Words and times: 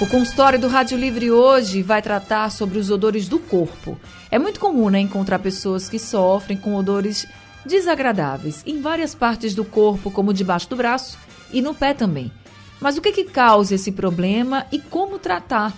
O 0.00 0.06
consultório 0.06 0.60
do 0.60 0.68
Rádio 0.68 0.96
Livre 0.96 1.28
hoje 1.32 1.82
vai 1.82 2.00
tratar 2.00 2.52
sobre 2.52 2.78
os 2.78 2.88
odores 2.88 3.28
do 3.28 3.36
corpo. 3.40 3.98
É 4.30 4.38
muito 4.38 4.60
comum 4.60 4.88
né, 4.88 5.00
encontrar 5.00 5.40
pessoas 5.40 5.88
que 5.88 5.98
sofrem 5.98 6.56
com 6.56 6.76
odores 6.76 7.26
desagradáveis 7.66 8.62
em 8.64 8.80
várias 8.80 9.12
partes 9.12 9.56
do 9.56 9.64
corpo, 9.64 10.08
como 10.08 10.32
debaixo 10.32 10.70
do 10.70 10.76
braço 10.76 11.18
e 11.52 11.60
no 11.60 11.74
pé 11.74 11.94
também. 11.94 12.30
Mas 12.80 12.96
o 12.96 13.00
que, 13.00 13.10
que 13.10 13.24
causa 13.24 13.74
esse 13.74 13.90
problema 13.90 14.64
e 14.70 14.78
como 14.78 15.18
tratar? 15.18 15.76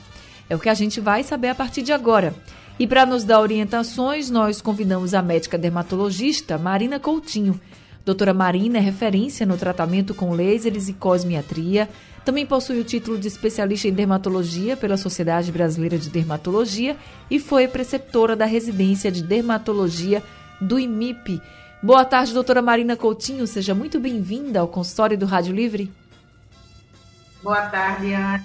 É 0.50 0.54
o 0.54 0.58
que 0.58 0.68
a 0.68 0.74
gente 0.74 1.00
vai 1.00 1.22
saber 1.22 1.48
a 1.48 1.54
partir 1.54 1.80
de 1.80 1.92
agora. 1.92 2.34
E 2.78 2.86
para 2.86 3.06
nos 3.06 3.24
dar 3.24 3.40
orientações, 3.40 4.28
nós 4.28 4.60
convidamos 4.60 5.14
a 5.14 5.22
médica 5.22 5.56
dermatologista 5.56 6.58
Marina 6.58 7.00
Coutinho. 7.00 7.58
Doutora 8.04 8.34
Marina 8.34 8.76
é 8.78 8.80
referência 8.82 9.46
no 9.46 9.56
tratamento 9.56 10.14
com 10.14 10.34
lasers 10.34 10.88
e 10.88 10.92
cosmiatria. 10.92 11.88
Também 12.24 12.44
possui 12.44 12.78
o 12.80 12.84
título 12.84 13.18
de 13.18 13.28
especialista 13.28 13.88
em 13.88 13.92
dermatologia 13.92 14.76
pela 14.76 14.96
Sociedade 14.96 15.50
Brasileira 15.50 15.98
de 15.98 16.10
Dermatologia 16.10 16.96
e 17.30 17.40
foi 17.40 17.66
preceptora 17.66 18.36
da 18.36 18.44
residência 18.44 19.10
de 19.10 19.22
dermatologia 19.22 20.22
do 20.60 20.78
IMIP. 20.78 21.40
Boa 21.82 22.04
tarde, 22.04 22.34
doutora 22.34 22.60
Marina 22.60 22.94
Coutinho. 22.94 23.46
Seja 23.46 23.74
muito 23.74 23.98
bem-vinda 23.98 24.60
ao 24.60 24.68
consultório 24.68 25.16
do 25.16 25.24
Rádio 25.24 25.54
Livre. 25.54 25.90
Boa 27.42 27.62
tarde, 27.62 28.12
Anne. 28.12 28.44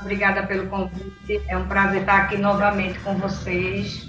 Obrigada 0.00 0.42
pelo 0.44 0.66
convite. 0.68 1.40
É 1.48 1.56
um 1.56 1.68
prazer 1.68 2.00
estar 2.00 2.22
aqui 2.22 2.36
novamente 2.36 2.98
com 3.00 3.14
vocês. 3.14 4.08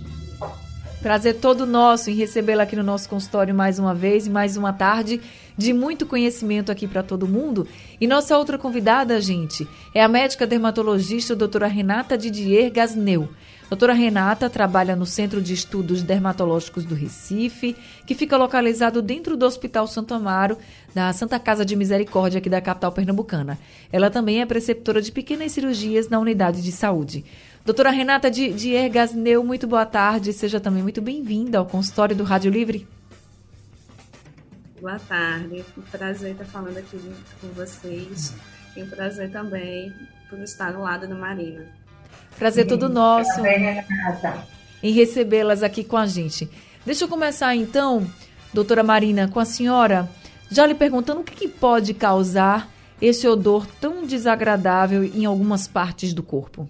Prazer 1.02 1.36
todo 1.36 1.66
nosso 1.66 2.09
em 2.09 2.16
recebê-la 2.16 2.64
aqui 2.64 2.75
no 2.75 2.83
nosso 2.83 3.08
consultório 3.08 3.55
mais 3.55 3.80
uma 3.80 3.95
vez 3.95 4.27
e 4.27 4.30
mais 4.30 4.58
uma 4.58 4.73
tarde 4.73 5.21
de 5.59 5.73
muito 5.73 6.05
conhecimento 6.05 6.71
aqui 6.71 6.88
para 6.88 7.03
todo 7.03 7.27
mundo. 7.27 7.67
E 7.99 8.07
nossa 8.07 8.38
outra 8.38 8.57
convidada, 8.57 9.19
gente, 9.19 9.67
é 9.93 10.02
a 10.02 10.07
médica 10.07 10.47
dermatologista 10.47 11.35
doutora 11.35 11.67
Renata 11.67 12.17
Didier 12.17 12.71
Gasneu. 12.71 13.27
Doutora 13.67 13.93
Renata 13.93 14.49
trabalha 14.49 14.95
no 14.95 15.05
Centro 15.05 15.41
de 15.41 15.53
Estudos 15.53 16.02
Dermatológicos 16.02 16.85
do 16.85 16.95
Recife, 16.95 17.75
que 18.07 18.15
fica 18.15 18.37
localizado 18.37 19.02
dentro 19.02 19.35
do 19.35 19.45
Hospital 19.45 19.85
Santo 19.85 20.13
Amaro, 20.13 20.57
da 20.95 21.11
Santa 21.11 21.37
Casa 21.37 21.65
de 21.65 21.75
Misericórdia 21.75 22.39
aqui 22.39 22.49
da 22.49 22.61
capital 22.61 22.93
pernambucana. 22.93 23.59
Ela 23.91 24.09
também 24.09 24.39
é 24.39 24.45
preceptora 24.45 25.02
de 25.02 25.11
pequenas 25.11 25.52
cirurgias 25.52 26.07
na 26.07 26.19
unidade 26.19 26.63
de 26.63 26.71
saúde. 26.71 27.25
Doutora 27.65 27.91
Renata 27.91 28.31
de 28.31 28.69
Ergasneu, 28.71 29.43
muito 29.43 29.67
boa 29.67 29.85
tarde. 29.85 30.31
Seja 30.31 30.59
também 30.59 30.81
muito 30.81 31.02
bem-vinda 31.02 31.57
ao 31.57 31.65
consultório 31.65 32.15
do 32.15 32.23
Rádio 32.23 32.49
Livre. 32.49 32.87
Boa 34.81 34.97
tarde. 34.97 35.66
Um 35.77 35.81
prazer 35.81 36.31
estar 36.31 36.45
falando 36.45 36.77
aqui 36.77 36.97
com 37.41 37.47
vocês. 37.49 38.33
E 38.77 38.83
um 38.83 38.89
prazer 38.89 39.30
também 39.30 39.94
por 40.30 40.39
estar 40.39 40.71
do 40.71 40.80
lado 40.80 41.05
da 41.05 41.16
Marina. 41.16 41.66
Prazer 42.38 42.66
todo 42.66 42.88
nosso 42.88 43.41
em 44.81 44.91
recebê-las 44.91 45.63
aqui 45.63 45.83
com 45.83 45.97
a 45.97 46.05
gente. 46.05 46.49
Deixa 46.86 47.03
eu 47.03 47.09
começar 47.09 47.53
então, 47.55 48.08
doutora 48.53 48.81
Marina, 48.81 49.27
com 49.27 49.39
a 49.39 49.45
senhora, 49.45 50.08
já 50.49 50.66
lhe 50.66 50.73
perguntando 50.73 51.19
o 51.19 51.23
que, 51.23 51.36
que 51.36 51.47
pode 51.49 51.93
causar 51.93 52.69
esse 53.02 53.27
odor 53.27 53.67
tão 53.81 54.05
desagradável 54.05 55.04
em 55.04 55.25
algumas 55.25 55.67
partes 55.67 56.14
do 56.14 56.23
corpo. 56.23 56.70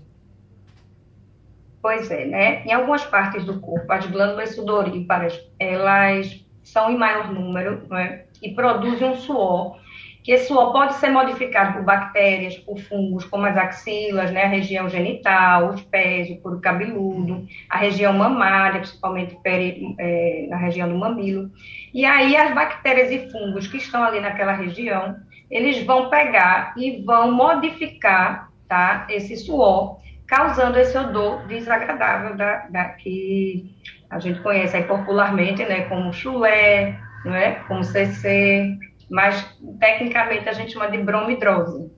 Pois 1.79 2.09
é, 2.09 2.25
né? 2.25 2.63
Em 2.65 2.73
algumas 2.73 3.05
partes 3.05 3.45
do 3.45 3.59
corpo, 3.59 3.91
as 3.93 4.05
glândulas 4.07 4.55
sudoríparas, 4.55 5.39
elas 5.59 6.43
são 6.71 6.91
em 6.91 6.97
maior 6.97 7.31
número 7.31 7.85
né? 7.89 8.23
e 8.41 8.49
produzem 8.51 9.09
um 9.09 9.15
suor 9.15 9.77
que 10.23 10.33
esse 10.33 10.47
suor 10.47 10.71
pode 10.71 10.95
ser 10.95 11.09
modificado 11.09 11.73
por 11.73 11.83
bactérias, 11.83 12.57
por 12.57 12.77
fungos, 12.77 13.25
como 13.25 13.45
as 13.45 13.55
axilas, 13.57 14.31
né, 14.31 14.43
a 14.43 14.47
região 14.47 14.89
genital, 14.89 15.69
os 15.69 15.81
pés, 15.81 16.29
o 16.29 16.37
couro 16.41 16.59
cabeludo, 16.59 17.47
a 17.69 17.77
região 17.77 18.13
mamária, 18.13 18.81
principalmente 18.81 19.37
peri, 19.41 19.95
é, 19.97 20.45
na 20.49 20.57
região 20.57 20.89
do 20.89 20.97
mamilo. 20.97 21.49
E 21.93 22.05
aí 22.05 22.35
as 22.35 22.53
bactérias 22.53 23.11
e 23.11 23.31
fungos 23.31 23.67
que 23.67 23.77
estão 23.77 24.03
ali 24.03 24.19
naquela 24.19 24.53
região, 24.53 25.15
eles 25.49 25.83
vão 25.83 26.09
pegar 26.09 26.73
e 26.77 27.01
vão 27.03 27.31
modificar 27.31 28.51
tá, 28.67 29.07
esse 29.09 29.35
suor, 29.37 29.97
causando 30.27 30.77
esse 30.77 30.95
odor 30.95 31.47
desagradável 31.47 32.35
da, 32.35 32.67
da 32.67 32.85
que 32.89 33.73
a 34.09 34.19
gente 34.19 34.39
conhece 34.41 34.75
aí 34.75 34.83
popularmente, 34.83 35.63
né, 35.65 35.81
como 35.81 36.11
chulé, 36.11 36.99
né, 37.23 37.55
como 37.67 37.83
CC, 37.83 38.77
mas 39.09 39.45
tecnicamente 39.79 40.47
a 40.49 40.53
gente 40.53 40.73
chama 40.73 40.89
de 40.89 40.97
bromidrose. 40.97 41.91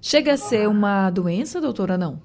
Chega 0.00 0.34
a 0.34 0.36
ser 0.36 0.68
uma 0.68 1.10
doença, 1.10 1.60
doutora, 1.60 1.96
não? 1.96 2.20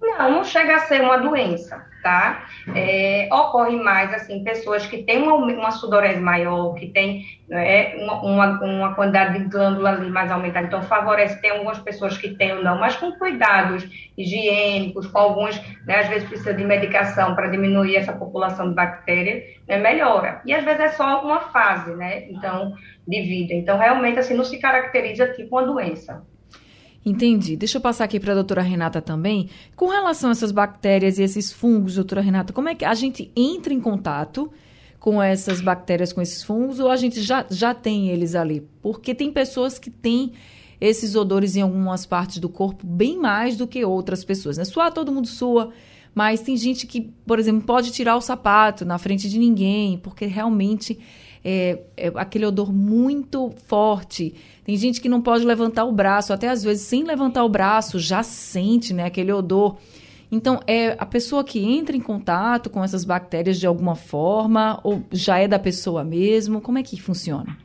Não, 0.00 0.30
não 0.30 0.44
chega 0.44 0.76
a 0.76 0.80
ser 0.80 1.00
uma 1.02 1.18
doença 1.18 1.90
tá? 2.02 2.46
É, 2.74 3.28
ocorre 3.32 3.76
mais, 3.76 4.12
assim, 4.12 4.42
pessoas 4.42 4.86
que 4.86 5.02
têm 5.02 5.22
uma, 5.22 5.34
uma 5.34 5.70
sudorese 5.70 6.20
maior, 6.20 6.74
que 6.74 6.88
tem 6.88 7.24
né, 7.48 7.96
uma, 7.96 8.22
uma, 8.22 8.64
uma, 8.64 8.94
quantidade 8.94 9.38
de 9.38 9.44
glândula 9.46 9.90
ali 9.90 10.10
mais 10.10 10.30
aumentada, 10.30 10.66
então 10.66 10.82
favorece, 10.82 11.40
tem 11.40 11.50
algumas 11.50 11.78
pessoas 11.78 12.16
que 12.16 12.30
têm 12.30 12.52
ou 12.52 12.62
não, 12.62 12.78
mas 12.78 12.96
com 12.96 13.12
cuidados 13.12 13.86
higiênicos, 14.16 15.06
com 15.06 15.18
alguns, 15.18 15.60
né, 15.86 16.00
às 16.00 16.08
vezes 16.08 16.28
precisa 16.28 16.54
de 16.54 16.64
medicação 16.64 17.34
para 17.34 17.48
diminuir 17.48 17.96
essa 17.96 18.12
população 18.12 18.68
de 18.68 18.74
bactérias, 18.74 19.44
né, 19.66 19.78
melhora. 19.78 20.40
E 20.44 20.52
às 20.52 20.64
vezes 20.64 20.80
é 20.80 20.88
só 20.88 21.22
uma 21.22 21.40
fase, 21.40 21.94
né, 21.94 22.28
então, 22.30 22.74
de 23.06 23.20
vida. 23.22 23.54
Então, 23.54 23.78
realmente, 23.78 24.18
assim, 24.18 24.34
não 24.34 24.44
se 24.44 24.58
caracteriza 24.58 25.32
tipo 25.32 25.56
uma 25.56 25.66
doença. 25.66 26.22
Entendi. 27.04 27.56
Deixa 27.56 27.78
eu 27.78 27.82
passar 27.82 28.04
aqui 28.04 28.20
para 28.20 28.32
a 28.32 28.34
doutora 28.34 28.62
Renata 28.62 29.00
também. 29.00 29.48
Com 29.74 29.88
relação 29.88 30.28
a 30.28 30.32
essas 30.32 30.52
bactérias 30.52 31.18
e 31.18 31.22
esses 31.22 31.50
fungos, 31.50 31.94
doutora 31.94 32.20
Renata, 32.20 32.52
como 32.52 32.68
é 32.68 32.74
que 32.74 32.84
a 32.84 32.94
gente 32.94 33.30
entra 33.34 33.72
em 33.72 33.80
contato 33.80 34.50
com 34.98 35.22
essas 35.22 35.62
bactérias, 35.62 36.12
com 36.12 36.20
esses 36.20 36.42
fungos, 36.42 36.78
ou 36.78 36.90
a 36.90 36.96
gente 36.96 37.22
já, 37.22 37.46
já 37.50 37.72
tem 37.72 38.10
eles 38.10 38.34
ali? 38.34 38.68
Porque 38.82 39.14
tem 39.14 39.32
pessoas 39.32 39.78
que 39.78 39.90
têm 39.90 40.32
esses 40.78 41.14
odores 41.14 41.56
em 41.56 41.62
algumas 41.62 42.04
partes 42.04 42.38
do 42.38 42.48
corpo 42.48 42.86
bem 42.86 43.18
mais 43.18 43.56
do 43.56 43.66
que 43.66 43.84
outras 43.84 44.24
pessoas. 44.24 44.58
Né? 44.58 44.64
Suar, 44.64 44.92
todo 44.92 45.12
mundo 45.12 45.26
sua, 45.26 45.70
mas 46.14 46.40
tem 46.40 46.56
gente 46.56 46.86
que, 46.86 47.12
por 47.26 47.38
exemplo, 47.38 47.62
pode 47.62 47.92
tirar 47.92 48.16
o 48.16 48.20
sapato 48.20 48.84
na 48.84 48.98
frente 48.98 49.28
de 49.28 49.38
ninguém, 49.38 49.98
porque 49.98 50.26
realmente 50.26 50.98
é, 51.44 51.80
é 51.96 52.08
aquele 52.14 52.46
odor 52.46 52.72
muito 52.72 53.50
forte. 53.66 54.34
Tem 54.64 54.76
gente 54.76 55.00
que 55.00 55.08
não 55.08 55.20
pode 55.20 55.44
levantar 55.44 55.84
o 55.84 55.92
braço, 55.92 56.32
até 56.32 56.48
às 56.48 56.62
vezes 56.62 56.86
sem 56.86 57.04
levantar 57.04 57.44
o 57.44 57.48
braço 57.48 57.98
já 57.98 58.22
sente 58.22 58.92
né, 58.92 59.04
aquele 59.04 59.32
odor. 59.32 59.78
Então, 60.32 60.60
é 60.66 60.96
a 60.98 61.06
pessoa 61.06 61.42
que 61.42 61.58
entra 61.58 61.96
em 61.96 62.00
contato 62.00 62.70
com 62.70 62.84
essas 62.84 63.04
bactérias 63.04 63.58
de 63.58 63.66
alguma 63.66 63.96
forma, 63.96 64.78
ou 64.84 65.02
já 65.10 65.38
é 65.38 65.48
da 65.48 65.58
pessoa 65.58 66.04
mesmo? 66.04 66.60
Como 66.60 66.78
é 66.78 66.82
que 66.82 67.00
funciona? 67.00 67.56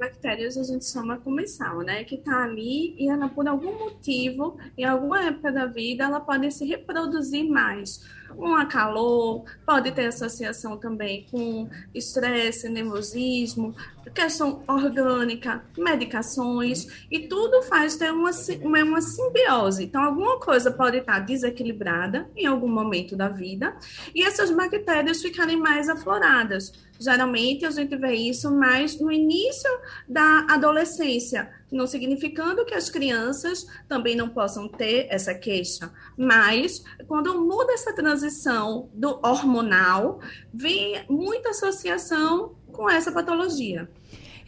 bactérias 0.00 0.56
a 0.56 0.62
gente 0.62 0.86
chama 0.86 1.18
comensal, 1.18 1.80
né? 1.80 2.02
Que 2.04 2.14
está 2.14 2.44
ali 2.44 2.94
e 2.98 3.08
ela, 3.08 3.28
por 3.28 3.46
algum 3.46 3.78
motivo, 3.78 4.56
em 4.76 4.84
alguma 4.84 5.22
época 5.26 5.52
da 5.52 5.66
vida, 5.66 6.04
ela 6.04 6.20
pode 6.20 6.50
se 6.50 6.64
reproduzir 6.64 7.46
mais. 7.46 8.02
Um 8.36 8.54
acalor, 8.54 9.44
pode 9.66 9.92
ter 9.92 10.06
associação 10.06 10.76
também 10.76 11.26
com 11.30 11.68
estresse, 11.94 12.68
nervosismo, 12.68 13.74
questão 14.14 14.62
orgânica, 14.66 15.64
medicações, 15.76 17.06
e 17.10 17.20
tudo 17.20 17.62
faz 17.62 17.96
ter 17.96 18.12
uma, 18.12 18.30
uma, 18.62 18.82
uma 18.82 19.00
simbiose. 19.00 19.84
Então, 19.84 20.02
alguma 20.02 20.38
coisa 20.38 20.70
pode 20.70 20.98
estar 20.98 21.20
desequilibrada 21.20 22.30
em 22.36 22.46
algum 22.46 22.68
momento 22.68 23.16
da 23.16 23.28
vida, 23.28 23.76
e 24.14 24.22
essas 24.22 24.50
bactérias 24.50 25.22
ficarem 25.22 25.56
mais 25.56 25.88
afloradas. 25.88 26.72
Geralmente, 26.98 27.64
a 27.64 27.70
gente 27.70 27.96
vê 27.96 28.14
isso 28.14 28.54
mais 28.54 29.00
no 29.00 29.10
início 29.10 29.70
da 30.06 30.46
adolescência, 30.50 31.50
não 31.72 31.86
significando 31.86 32.64
que 32.66 32.74
as 32.74 32.90
crianças 32.90 33.66
também 33.88 34.14
não 34.14 34.28
possam 34.28 34.68
ter 34.68 35.06
essa 35.08 35.32
queixa, 35.32 35.90
mas 36.14 36.84
quando 37.08 37.40
muda 37.40 37.72
essa 37.72 37.94
transição 37.94 38.90
do 38.92 39.18
hormonal, 39.22 40.20
vem 40.52 41.02
muita 41.08 41.50
associação 41.50 42.56
com 42.70 42.88
essa 42.88 43.12
patologia. 43.12 43.88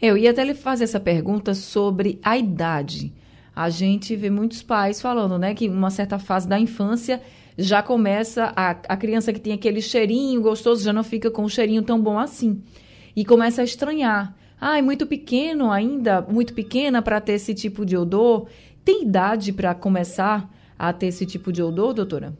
Eu 0.01 0.17
ia 0.17 0.31
até 0.31 0.43
lhe 0.43 0.53
fazer 0.53 0.83
essa 0.83 0.99
pergunta 0.99 1.53
sobre 1.53 2.19
a 2.23 2.37
idade. 2.37 3.13
A 3.55 3.69
gente 3.69 4.15
vê 4.15 4.29
muitos 4.29 4.63
pais 4.63 5.01
falando, 5.01 5.37
né, 5.37 5.53
que 5.53 5.69
uma 5.69 5.89
certa 5.89 6.17
fase 6.17 6.47
da 6.47 6.59
infância 6.59 7.21
já 7.57 7.83
começa, 7.83 8.51
a, 8.55 8.71
a 8.71 8.97
criança 8.97 9.31
que 9.31 9.39
tem 9.39 9.53
aquele 9.53 9.81
cheirinho 9.81 10.41
gostoso 10.41 10.83
já 10.83 10.91
não 10.91 11.03
fica 11.03 11.29
com 11.29 11.43
um 11.43 11.49
cheirinho 11.49 11.83
tão 11.83 12.01
bom 12.01 12.17
assim. 12.17 12.61
E 13.15 13.23
começa 13.23 13.61
a 13.61 13.63
estranhar. 13.63 14.35
Ah, 14.59 14.79
é 14.79 14.81
muito 14.81 15.05
pequeno 15.05 15.71
ainda, 15.71 16.21
muito 16.21 16.53
pequena 16.53 17.01
para 17.01 17.21
ter 17.21 17.33
esse 17.33 17.53
tipo 17.53 17.85
de 17.85 17.95
odor. 17.95 18.47
Tem 18.83 19.03
idade 19.03 19.53
para 19.53 19.75
começar 19.75 20.49
a 20.77 20.91
ter 20.91 21.07
esse 21.07 21.25
tipo 21.25 21.51
de 21.51 21.61
odor, 21.61 21.93
doutora? 21.93 22.33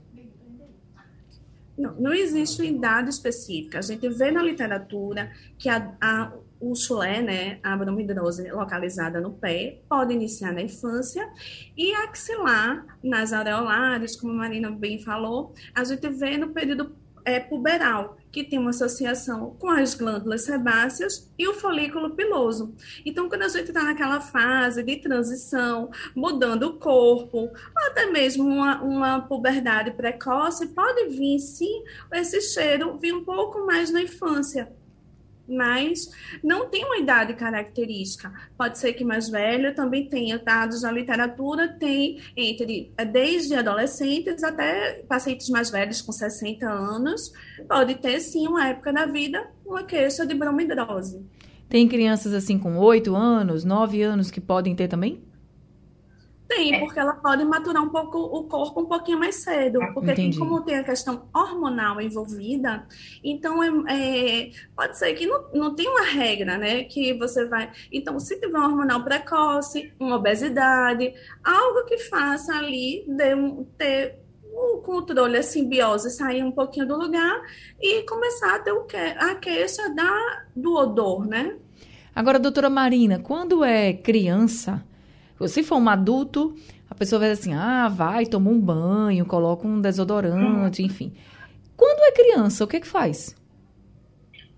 Não, 1.77 1.95
não 1.95 2.13
existe 2.13 2.63
idade 2.63 3.09
específica. 3.09 3.79
A 3.79 3.81
gente 3.81 4.07
vê 4.09 4.31
na 4.31 4.43
literatura 4.43 5.31
que 5.57 5.67
a, 5.67 5.95
a, 5.99 6.31
o 6.59 6.75
chulé, 6.75 7.21
né, 7.21 7.59
a 7.63 7.75
bromidrose 7.75 8.49
localizada 8.51 9.19
no 9.19 9.33
pé, 9.33 9.81
pode 9.89 10.13
iniciar 10.13 10.53
na 10.53 10.61
infância, 10.61 11.27
e 11.75 11.93
axilar, 11.95 12.85
nas 13.03 13.33
areolares, 13.33 14.15
como 14.15 14.33
a 14.33 14.35
Marina 14.35 14.71
bem 14.71 14.99
falou, 14.99 15.53
a 15.75 15.83
gente 15.83 16.07
vê 16.09 16.37
no 16.37 16.49
período 16.49 16.95
é, 17.25 17.39
puberal, 17.39 18.17
que 18.31 18.43
tem 18.43 18.57
uma 18.57 18.71
associação 18.71 19.55
com 19.59 19.69
as 19.69 19.93
glândulas 19.93 20.45
sebáceas 20.45 21.31
e 21.37 21.47
o 21.47 21.53
folículo 21.53 22.15
piloso. 22.15 22.73
Então, 23.05 23.29
quando 23.29 23.43
a 23.43 23.47
gente 23.47 23.67
está 23.67 23.83
naquela 23.83 24.19
fase 24.19 24.83
de 24.83 24.95
transição, 24.97 25.91
mudando 26.15 26.63
o 26.63 26.79
corpo, 26.79 27.51
até 27.75 28.07
mesmo 28.07 28.43
uma, 28.43 28.81
uma 28.81 29.21
puberdade 29.21 29.91
precoce, 29.91 30.67
pode 30.67 31.09
vir 31.09 31.39
sim 31.39 31.83
esse 32.11 32.41
cheiro 32.41 32.97
vir 32.97 33.13
um 33.13 33.23
pouco 33.23 33.65
mais 33.65 33.91
na 33.91 34.01
infância 34.01 34.71
mas 35.47 36.09
não 36.43 36.69
tem 36.69 36.85
uma 36.85 36.97
idade 36.97 37.33
característica. 37.33 38.31
Pode 38.57 38.77
ser 38.77 38.93
que 38.93 39.03
mais 39.03 39.29
velho 39.29 39.75
também 39.75 40.07
tenha 40.07 40.39
dados 40.39 40.83
na 40.83 40.91
literatura, 40.91 41.67
tem 41.67 42.21
entre 42.35 42.91
é, 42.97 43.05
desde 43.05 43.55
adolescentes 43.55 44.43
até 44.43 45.03
pacientes 45.07 45.49
mais 45.49 45.69
velhos 45.69 46.01
com 46.01 46.11
60 46.11 46.67
anos, 46.67 47.31
pode 47.67 47.95
ter 47.95 48.19
sim 48.19 48.47
uma 48.47 48.67
época 48.67 48.93
da 48.93 49.05
vida 49.05 49.45
uma 49.65 49.83
queixa 49.83 50.25
de 50.25 50.33
bromidrose. 50.33 51.25
Tem 51.67 51.87
crianças 51.87 52.33
assim 52.33 52.59
com 52.59 52.77
8 52.77 53.15
anos, 53.15 53.63
9 53.63 54.01
anos 54.03 54.29
que 54.29 54.39
podem 54.39 54.75
ter 54.75 54.87
também? 54.87 55.23
Tem, 56.55 56.75
é. 56.75 56.79
porque 56.79 56.99
ela 56.99 57.13
pode 57.13 57.43
maturar 57.43 57.83
um 57.83 57.89
pouco 57.89 58.17
o 58.19 58.43
corpo 58.43 58.81
um 58.81 58.85
pouquinho 58.85 59.19
mais 59.19 59.35
cedo. 59.35 59.79
Porque 59.93 60.11
Entendi. 60.11 60.37
como 60.37 60.61
tem 60.61 60.77
a 60.77 60.83
questão 60.83 61.27
hormonal 61.33 61.99
envolvida, 61.99 62.85
então 63.23 63.63
é, 63.63 63.69
é, 63.89 64.51
pode 64.75 64.97
ser 64.97 65.13
que 65.13 65.25
não, 65.25 65.45
não 65.53 65.75
tem 65.75 65.87
uma 65.87 66.03
regra, 66.03 66.57
né? 66.57 66.83
Que 66.83 67.13
você 67.17 67.45
vai. 67.45 67.71
Então, 67.91 68.19
se 68.19 68.39
tiver 68.39 68.59
um 68.59 68.63
hormonal 68.63 69.03
precoce, 69.03 69.91
uma 69.99 70.17
obesidade, 70.17 71.13
algo 71.43 71.85
que 71.85 71.97
faça 71.97 72.55
ali 72.55 73.03
de, 73.07 73.65
ter 73.77 74.19
o 74.53 74.77
controle, 74.77 75.37
a 75.37 75.43
simbiose 75.43 76.11
sair 76.11 76.43
um 76.43 76.51
pouquinho 76.51 76.87
do 76.87 76.95
lugar 76.95 77.41
e 77.81 78.03
começar 78.03 78.55
a 78.55 78.59
ter 78.59 78.71
o 78.71 78.83
que, 78.83 78.95
a 78.95 79.33
queixa 79.35 79.89
da, 79.89 80.45
do 80.55 80.75
odor, 80.75 81.27
né? 81.27 81.57
Agora, 82.15 82.37
doutora 82.37 82.69
Marina, 82.69 83.17
quando 83.17 83.63
é 83.63 83.91
criança 83.91 84.85
se 85.47 85.63
for 85.63 85.77
um 85.77 85.89
adulto, 85.89 86.55
a 86.89 86.95
pessoa 86.95 87.19
vai 87.19 87.31
assim: 87.31 87.53
ah, 87.53 87.89
vai, 87.89 88.25
toma 88.25 88.49
um 88.49 88.59
banho, 88.59 89.25
coloca 89.25 89.67
um 89.67 89.81
desodorante, 89.81 90.81
hum. 90.81 90.85
enfim. 90.85 91.13
Quando 91.75 91.99
é 92.01 92.11
criança, 92.11 92.63
o 92.63 92.67
que 92.67 92.77
é 92.77 92.79
que 92.79 92.87
faz? 92.87 93.35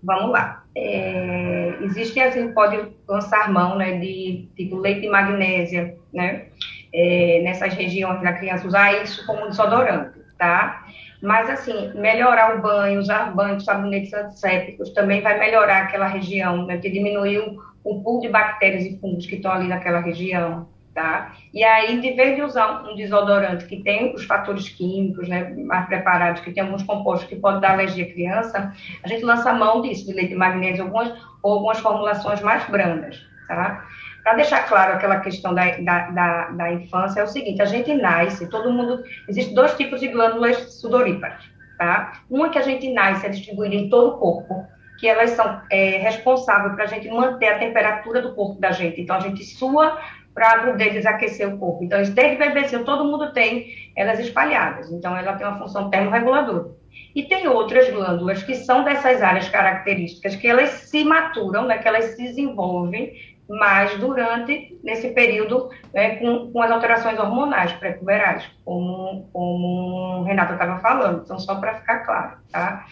Vamos 0.02 0.30
lá. 0.30 0.64
É, 0.76 1.74
existe, 1.80 2.20
assim, 2.20 2.52
pode 2.52 2.78
lançar 3.08 3.50
mão, 3.50 3.76
né, 3.76 3.98
de 3.98 4.48
tipo 4.56 4.76
leite 4.76 5.00
de 5.00 5.08
magnésia, 5.08 5.96
né, 6.12 6.46
é, 6.94 7.40
nessas 7.42 7.72
regiões 7.74 8.22
da 8.22 8.34
criança, 8.34 8.66
usar 8.66 9.02
isso 9.02 9.26
como 9.26 9.48
desodorante, 9.48 10.20
tá? 10.38 10.86
Mas, 11.22 11.48
assim, 11.48 11.92
melhorar 11.94 12.56
o 12.56 12.62
banho, 12.62 13.00
usar 13.00 13.34
banho, 13.34 13.60
sabonetes 13.60 14.12
antissépticos, 14.12 14.90
também 14.90 15.22
vai 15.22 15.38
melhorar 15.38 15.84
aquela 15.84 16.06
região, 16.06 16.66
né, 16.66 16.76
que 16.76 16.90
diminuiu 16.90 17.58
o 17.82 18.02
pool 18.02 18.20
de 18.20 18.28
bactérias 18.28 18.84
e 18.84 18.98
fungos 19.00 19.26
que 19.26 19.36
estão 19.36 19.52
ali 19.52 19.66
naquela 19.66 20.00
região, 20.00 20.68
tá? 20.96 21.34
E 21.52 21.62
aí, 21.62 22.00
de 22.00 22.12
vez 22.14 22.36
de 22.36 22.42
usar 22.42 22.82
um 22.82 22.96
desodorante 22.96 23.66
que 23.66 23.82
tem 23.82 24.14
os 24.14 24.24
fatores 24.24 24.70
químicos, 24.70 25.28
né, 25.28 25.54
mais 25.66 25.86
preparados, 25.86 26.40
que 26.40 26.50
tem 26.50 26.62
alguns 26.62 26.82
compostos 26.82 27.28
que 27.28 27.36
podem 27.36 27.60
dar 27.60 27.72
alergia 27.72 28.06
à 28.06 28.10
criança, 28.10 28.72
a 29.04 29.06
gente 29.06 29.22
lança 29.22 29.52
mão 29.52 29.82
disso, 29.82 30.06
de 30.06 30.14
leite 30.14 30.30
de 30.30 30.36
magnésio, 30.36 30.84
algumas, 30.84 31.12
ou 31.42 31.52
algumas 31.52 31.78
formulações 31.80 32.40
mais 32.40 32.66
brandas, 32.70 33.20
tá? 33.46 33.84
Para 34.24 34.36
deixar 34.36 34.66
claro 34.66 34.94
aquela 34.94 35.20
questão 35.20 35.54
da, 35.54 35.70
da, 35.76 36.10
da, 36.10 36.48
da, 36.48 36.72
infância, 36.72 37.20
é 37.20 37.24
o 37.24 37.28
seguinte, 37.28 37.60
a 37.60 37.66
gente 37.66 37.92
nasce, 37.92 38.48
todo 38.48 38.72
mundo, 38.72 39.04
existem 39.28 39.54
dois 39.54 39.76
tipos 39.76 40.00
de 40.00 40.08
glândulas 40.08 40.80
sudoríparas, 40.80 41.44
tá? 41.76 42.22
Uma 42.30 42.48
que 42.48 42.58
a 42.58 42.62
gente 42.62 42.90
nasce 42.90 43.26
é 43.26 43.28
distribuída 43.28 43.74
em 43.74 43.90
todo 43.90 44.14
o 44.14 44.18
corpo, 44.18 44.66
que 44.98 45.06
elas 45.06 45.32
são 45.32 45.60
é, 45.70 45.98
responsáveis 45.98 46.74
para 46.74 46.84
a 46.84 46.86
gente 46.86 47.06
manter 47.10 47.48
a 47.48 47.58
temperatura 47.58 48.22
do 48.22 48.34
corpo 48.34 48.58
da 48.58 48.72
gente. 48.72 48.98
Então, 48.98 49.14
a 49.14 49.20
gente 49.20 49.44
sua 49.44 50.00
para 50.36 50.64
poder 50.66 50.92
desaquecer 50.92 51.48
o 51.48 51.56
corpo. 51.56 51.82
Então, 51.82 51.98
desde 52.02 52.36
bebezinho, 52.36 52.84
todo 52.84 53.06
mundo 53.06 53.32
tem 53.32 53.68
elas 53.96 54.18
espalhadas. 54.18 54.92
Então, 54.92 55.16
ela 55.16 55.32
tem 55.32 55.46
uma 55.46 55.58
função 55.58 55.88
termorreguladora. 55.88 56.66
E 57.14 57.22
tem 57.22 57.48
outras 57.48 57.88
glândulas 57.88 58.42
que 58.42 58.54
são 58.54 58.84
dessas 58.84 59.22
áreas 59.22 59.48
características, 59.48 60.36
que 60.36 60.46
elas 60.46 60.68
se 60.68 61.02
maturam, 61.04 61.64
né, 61.64 61.78
que 61.78 61.88
elas 61.88 62.04
se 62.04 62.22
desenvolvem 62.22 63.14
mais 63.48 63.98
durante, 63.98 64.78
nesse 64.84 65.08
período, 65.08 65.70
né, 65.94 66.16
com, 66.16 66.52
com 66.52 66.60
as 66.60 66.70
alterações 66.70 67.18
hormonais 67.18 67.72
pré-puberais, 67.72 68.44
como, 68.62 69.30
como 69.32 70.20
o 70.20 70.22
Renato 70.24 70.52
estava 70.52 70.78
falando. 70.80 71.22
Então, 71.24 71.38
só 71.38 71.54
para 71.54 71.76
ficar 71.76 72.00
claro, 72.00 72.36
tá? 72.52 72.84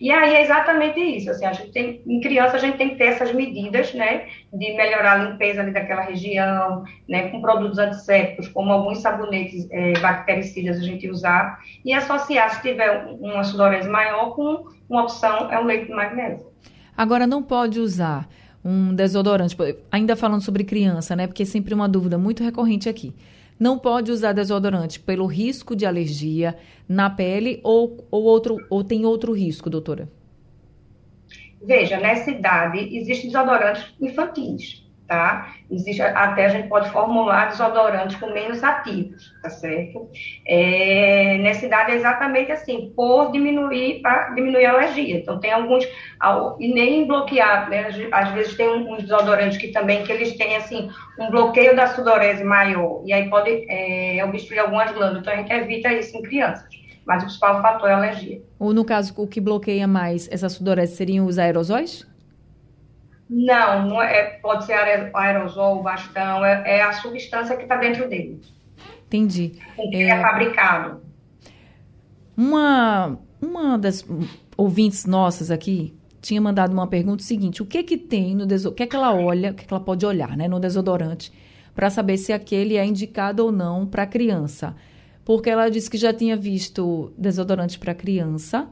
E 0.00 0.10
aí 0.10 0.34
é 0.34 0.42
exatamente 0.42 1.00
isso, 1.00 1.30
assim, 1.30 1.44
a 1.44 1.52
gente 1.52 1.72
tem, 1.72 2.00
em 2.06 2.20
criança 2.20 2.56
a 2.56 2.60
gente 2.60 2.78
tem 2.78 2.90
que 2.90 2.96
ter 2.96 3.06
essas 3.06 3.32
medidas, 3.32 3.92
né, 3.94 4.26
de 4.52 4.72
melhorar 4.74 5.12
a 5.12 5.24
limpeza 5.24 5.60
ali 5.60 5.72
daquela 5.72 6.02
região, 6.02 6.84
né, 7.08 7.28
com 7.30 7.40
produtos 7.40 7.78
antissépticos, 7.78 8.48
como 8.48 8.72
alguns 8.72 9.00
sabonetes 9.00 9.66
é, 9.70 9.98
bactericidas 9.98 10.78
a 10.78 10.82
gente 10.82 11.10
usar, 11.10 11.58
e 11.84 11.92
associar, 11.92 12.54
se 12.54 12.62
tiver 12.62 13.06
uma 13.20 13.42
sudorese 13.42 13.88
maior, 13.88 14.34
com 14.34 14.66
uma 14.88 15.02
opção, 15.02 15.50
é 15.50 15.58
o 15.58 15.64
leite 15.64 15.86
de 15.86 15.94
magnésio. 15.94 16.46
Agora, 16.96 17.26
não 17.26 17.42
pode 17.42 17.80
usar 17.80 18.28
um 18.64 18.94
desodorante, 18.94 19.56
ainda 19.90 20.14
falando 20.14 20.42
sobre 20.42 20.64
criança, 20.64 21.16
né, 21.16 21.26
porque 21.26 21.42
é 21.42 21.46
sempre 21.46 21.74
uma 21.74 21.88
dúvida 21.88 22.16
muito 22.16 22.44
recorrente 22.44 22.88
aqui 22.88 23.14
não 23.58 23.78
pode 23.78 24.10
usar 24.12 24.32
desodorante 24.32 25.00
pelo 25.00 25.26
risco 25.26 25.74
de 25.74 25.84
alergia 25.84 26.56
na 26.88 27.10
pele 27.10 27.60
ou, 27.62 28.06
ou, 28.10 28.24
outro, 28.24 28.56
ou 28.70 28.84
tem 28.84 29.04
outro 29.04 29.32
risco, 29.32 29.68
doutora? 29.68 30.08
Veja, 31.62 31.98
nessa 31.98 32.30
idade 32.30 32.78
existem 32.96 33.30
desodorantes 33.30 33.84
infantis 34.00 34.87
tá? 35.08 35.54
Existe, 35.70 36.02
até 36.02 36.44
a 36.44 36.48
gente 36.50 36.68
pode 36.68 36.90
formular 36.90 37.46
desodorantes 37.46 38.16
com 38.16 38.30
menos 38.30 38.62
ativos, 38.62 39.34
tá 39.42 39.48
certo? 39.48 40.08
É, 40.46 41.38
nessa 41.38 41.64
idade 41.64 41.92
é 41.92 41.94
exatamente 41.94 42.52
assim, 42.52 42.92
por 42.94 43.32
diminuir, 43.32 44.02
para 44.02 44.34
diminuir 44.34 44.66
a 44.66 44.72
alergia. 44.72 45.16
Então, 45.16 45.40
tem 45.40 45.50
alguns, 45.50 45.84
e 46.60 46.72
nem 46.72 47.06
bloquear, 47.06 47.70
né? 47.70 47.88
Às 48.12 48.32
vezes 48.32 48.54
tem 48.54 48.68
uns 48.68 49.02
desodorantes 49.02 49.56
que 49.56 49.68
também, 49.68 50.04
que 50.04 50.12
eles 50.12 50.36
têm, 50.36 50.56
assim, 50.56 50.90
um 51.18 51.30
bloqueio 51.30 51.74
da 51.74 51.86
sudorese 51.88 52.44
maior, 52.44 53.02
e 53.04 53.12
aí 53.12 53.30
pode 53.30 53.64
é, 53.68 54.22
obstruir 54.24 54.60
algumas 54.60 54.92
glândulas, 54.92 55.22
então 55.22 55.32
a 55.32 55.36
gente 55.36 55.52
evita 55.52 55.92
isso 55.92 56.16
em 56.16 56.22
crianças. 56.22 56.68
Mas 57.06 57.22
o 57.22 57.26
principal 57.26 57.62
fator 57.62 57.88
é 57.88 57.94
a 57.94 57.96
alergia. 57.96 58.42
Ou 58.58 58.74
no 58.74 58.84
caso, 58.84 59.14
o 59.16 59.26
que 59.26 59.40
bloqueia 59.40 59.88
mais 59.88 60.28
essa 60.30 60.50
sudorese 60.50 60.94
seriam 60.94 61.24
os 61.24 61.38
aerosóis? 61.38 62.06
Não, 63.28 63.86
não 63.86 64.02
é, 64.02 64.38
pode 64.40 64.64
ser 64.64 64.72
aerosol, 64.72 65.82
bastão, 65.82 66.44
é, 66.44 66.78
é 66.78 66.82
a 66.82 66.92
substância 66.92 67.56
que 67.56 67.64
está 67.64 67.76
dentro 67.76 68.08
dele. 68.08 68.40
Entendi. 69.06 69.52
O 69.76 69.90
que 69.90 69.96
é, 69.96 70.08
é 70.08 70.22
fabricado. 70.22 71.02
Uma, 72.36 73.18
uma 73.40 73.76
das 73.76 74.06
ouvintes 74.56 75.04
nossas 75.04 75.50
aqui 75.50 75.94
tinha 76.22 76.40
mandado 76.40 76.72
uma 76.72 76.86
pergunta 76.86 77.22
seguinte: 77.22 77.62
o 77.62 77.66
que 77.66 77.82
que 77.82 77.98
tem 77.98 78.34
no 78.34 78.46
desodorante? 78.46 78.72
O 78.72 78.76
que 78.76 78.82
é 78.82 78.86
que 78.86 78.96
ela 78.96 79.14
olha, 79.14 79.50
o 79.50 79.54
que, 79.54 79.64
é 79.64 79.66
que 79.66 79.74
ela 79.74 79.82
pode 79.82 80.06
olhar 80.06 80.36
né, 80.36 80.48
no 80.48 80.58
desodorante 80.58 81.32
para 81.74 81.90
saber 81.90 82.16
se 82.16 82.32
aquele 82.32 82.76
é 82.76 82.84
indicado 82.84 83.44
ou 83.44 83.52
não 83.52 83.86
para 83.86 84.06
criança? 84.06 84.74
Porque 85.24 85.50
ela 85.50 85.68
disse 85.68 85.90
que 85.90 85.98
já 85.98 86.12
tinha 86.12 86.36
visto 86.36 87.12
desodorante 87.18 87.78
para 87.78 87.94
criança 87.94 88.68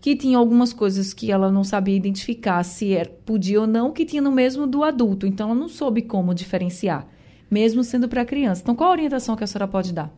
que 0.00 0.16
tinha 0.16 0.38
algumas 0.38 0.72
coisas 0.72 1.12
que 1.12 1.30
ela 1.32 1.50
não 1.50 1.64
sabia 1.64 1.96
identificar 1.96 2.62
se 2.62 2.92
era, 2.92 3.08
podia 3.08 3.60
ou 3.60 3.66
não, 3.66 3.92
que 3.92 4.04
tinha 4.04 4.22
no 4.22 4.30
mesmo 4.32 4.66
do 4.66 4.84
adulto. 4.84 5.26
Então, 5.26 5.50
ela 5.50 5.58
não 5.58 5.68
soube 5.68 6.02
como 6.02 6.34
diferenciar, 6.34 7.06
mesmo 7.50 7.82
sendo 7.82 8.08
para 8.08 8.24
criança. 8.24 8.62
Então, 8.62 8.74
qual 8.74 8.90
a 8.90 8.92
orientação 8.92 9.36
que 9.36 9.44
a 9.44 9.46
senhora 9.46 9.68
pode 9.68 9.92
dar? 9.92 10.12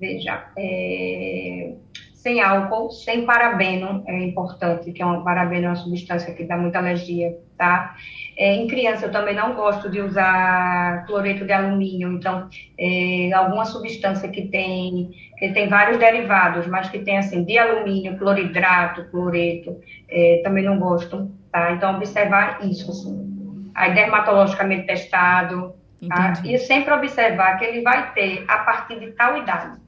Veja, 0.00 0.50
é, 0.58 1.76
sem 2.22 2.40
álcool, 2.40 2.92
sem 2.92 3.26
parabeno, 3.26 4.04
é 4.06 4.22
importante, 4.22 4.92
que 4.92 5.02
é 5.02 5.06
um 5.06 5.24
parabeno 5.24 5.66
é 5.66 5.68
uma 5.70 5.74
substância 5.74 6.32
que 6.32 6.44
dá 6.44 6.56
muita 6.56 6.78
alergia, 6.78 7.36
tá? 7.58 7.96
É, 8.38 8.54
em 8.54 8.68
criança 8.68 9.06
eu 9.06 9.10
também 9.10 9.34
não 9.34 9.54
gosto 9.54 9.90
de 9.90 10.00
usar 10.00 11.04
cloreto 11.04 11.44
de 11.44 11.52
alumínio, 11.52 12.12
então 12.12 12.48
é, 12.78 13.32
alguma 13.32 13.64
substância 13.64 14.28
que 14.28 14.46
tem 14.46 15.10
que 15.36 15.52
tem 15.52 15.68
vários 15.68 15.98
derivados, 15.98 16.68
mas 16.68 16.88
que 16.88 17.00
tem 17.00 17.18
assim 17.18 17.42
de 17.42 17.58
alumínio, 17.58 18.16
cloridrato, 18.16 19.10
cloreto, 19.10 19.80
é, 20.08 20.40
também 20.44 20.64
não 20.64 20.78
gosto, 20.78 21.28
tá? 21.50 21.72
Então 21.72 21.96
observar 21.96 22.64
isso, 22.64 22.88
assim. 22.92 23.68
Aí 23.74 23.92
dermatologicamente 23.94 24.86
testado, 24.86 25.74
tá? 26.08 26.34
E 26.44 26.56
sempre 26.58 26.94
observar 26.94 27.58
que 27.58 27.64
ele 27.64 27.82
vai 27.82 28.12
ter 28.12 28.44
a 28.46 28.58
partir 28.58 29.00
de 29.00 29.10
tal 29.10 29.36
idade. 29.36 29.82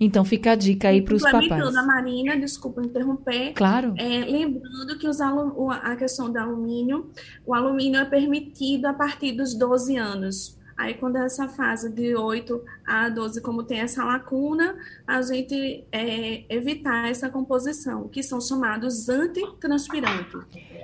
Então 0.00 0.24
fica 0.24 0.52
a 0.52 0.54
dica 0.54 0.88
aí 0.88 1.02
para 1.02 1.14
os 1.14 1.22
papais. 1.22 1.76
a 1.76 1.82
Marina, 1.82 2.34
desculpa 2.38 2.80
interromper. 2.80 3.52
Claro. 3.52 3.94
É, 3.98 4.24
lembrando 4.24 4.98
que 4.98 5.06
os 5.06 5.20
a 5.20 5.94
questão 5.96 6.32
do 6.32 6.38
alumínio, 6.38 7.10
o 7.44 7.54
alumínio 7.54 8.00
é 8.00 8.04
permitido 8.06 8.86
a 8.86 8.94
partir 8.94 9.32
dos 9.32 9.54
12 9.54 9.96
anos. 9.98 10.58
Aí, 10.80 10.94
quando 10.94 11.16
é 11.16 11.26
essa 11.26 11.46
fase 11.46 11.90
de 11.90 12.16
8 12.16 12.58
a 12.86 13.10
12, 13.10 13.42
como 13.42 13.62
tem 13.62 13.80
essa 13.80 14.02
lacuna, 14.02 14.74
a 15.06 15.20
gente 15.20 15.84
é, 15.92 16.44
evitar 16.48 17.10
essa 17.10 17.28
composição, 17.28 18.08
que 18.08 18.22
são 18.22 18.40
chamados 18.40 19.06
antitranspirantes. 19.06 20.40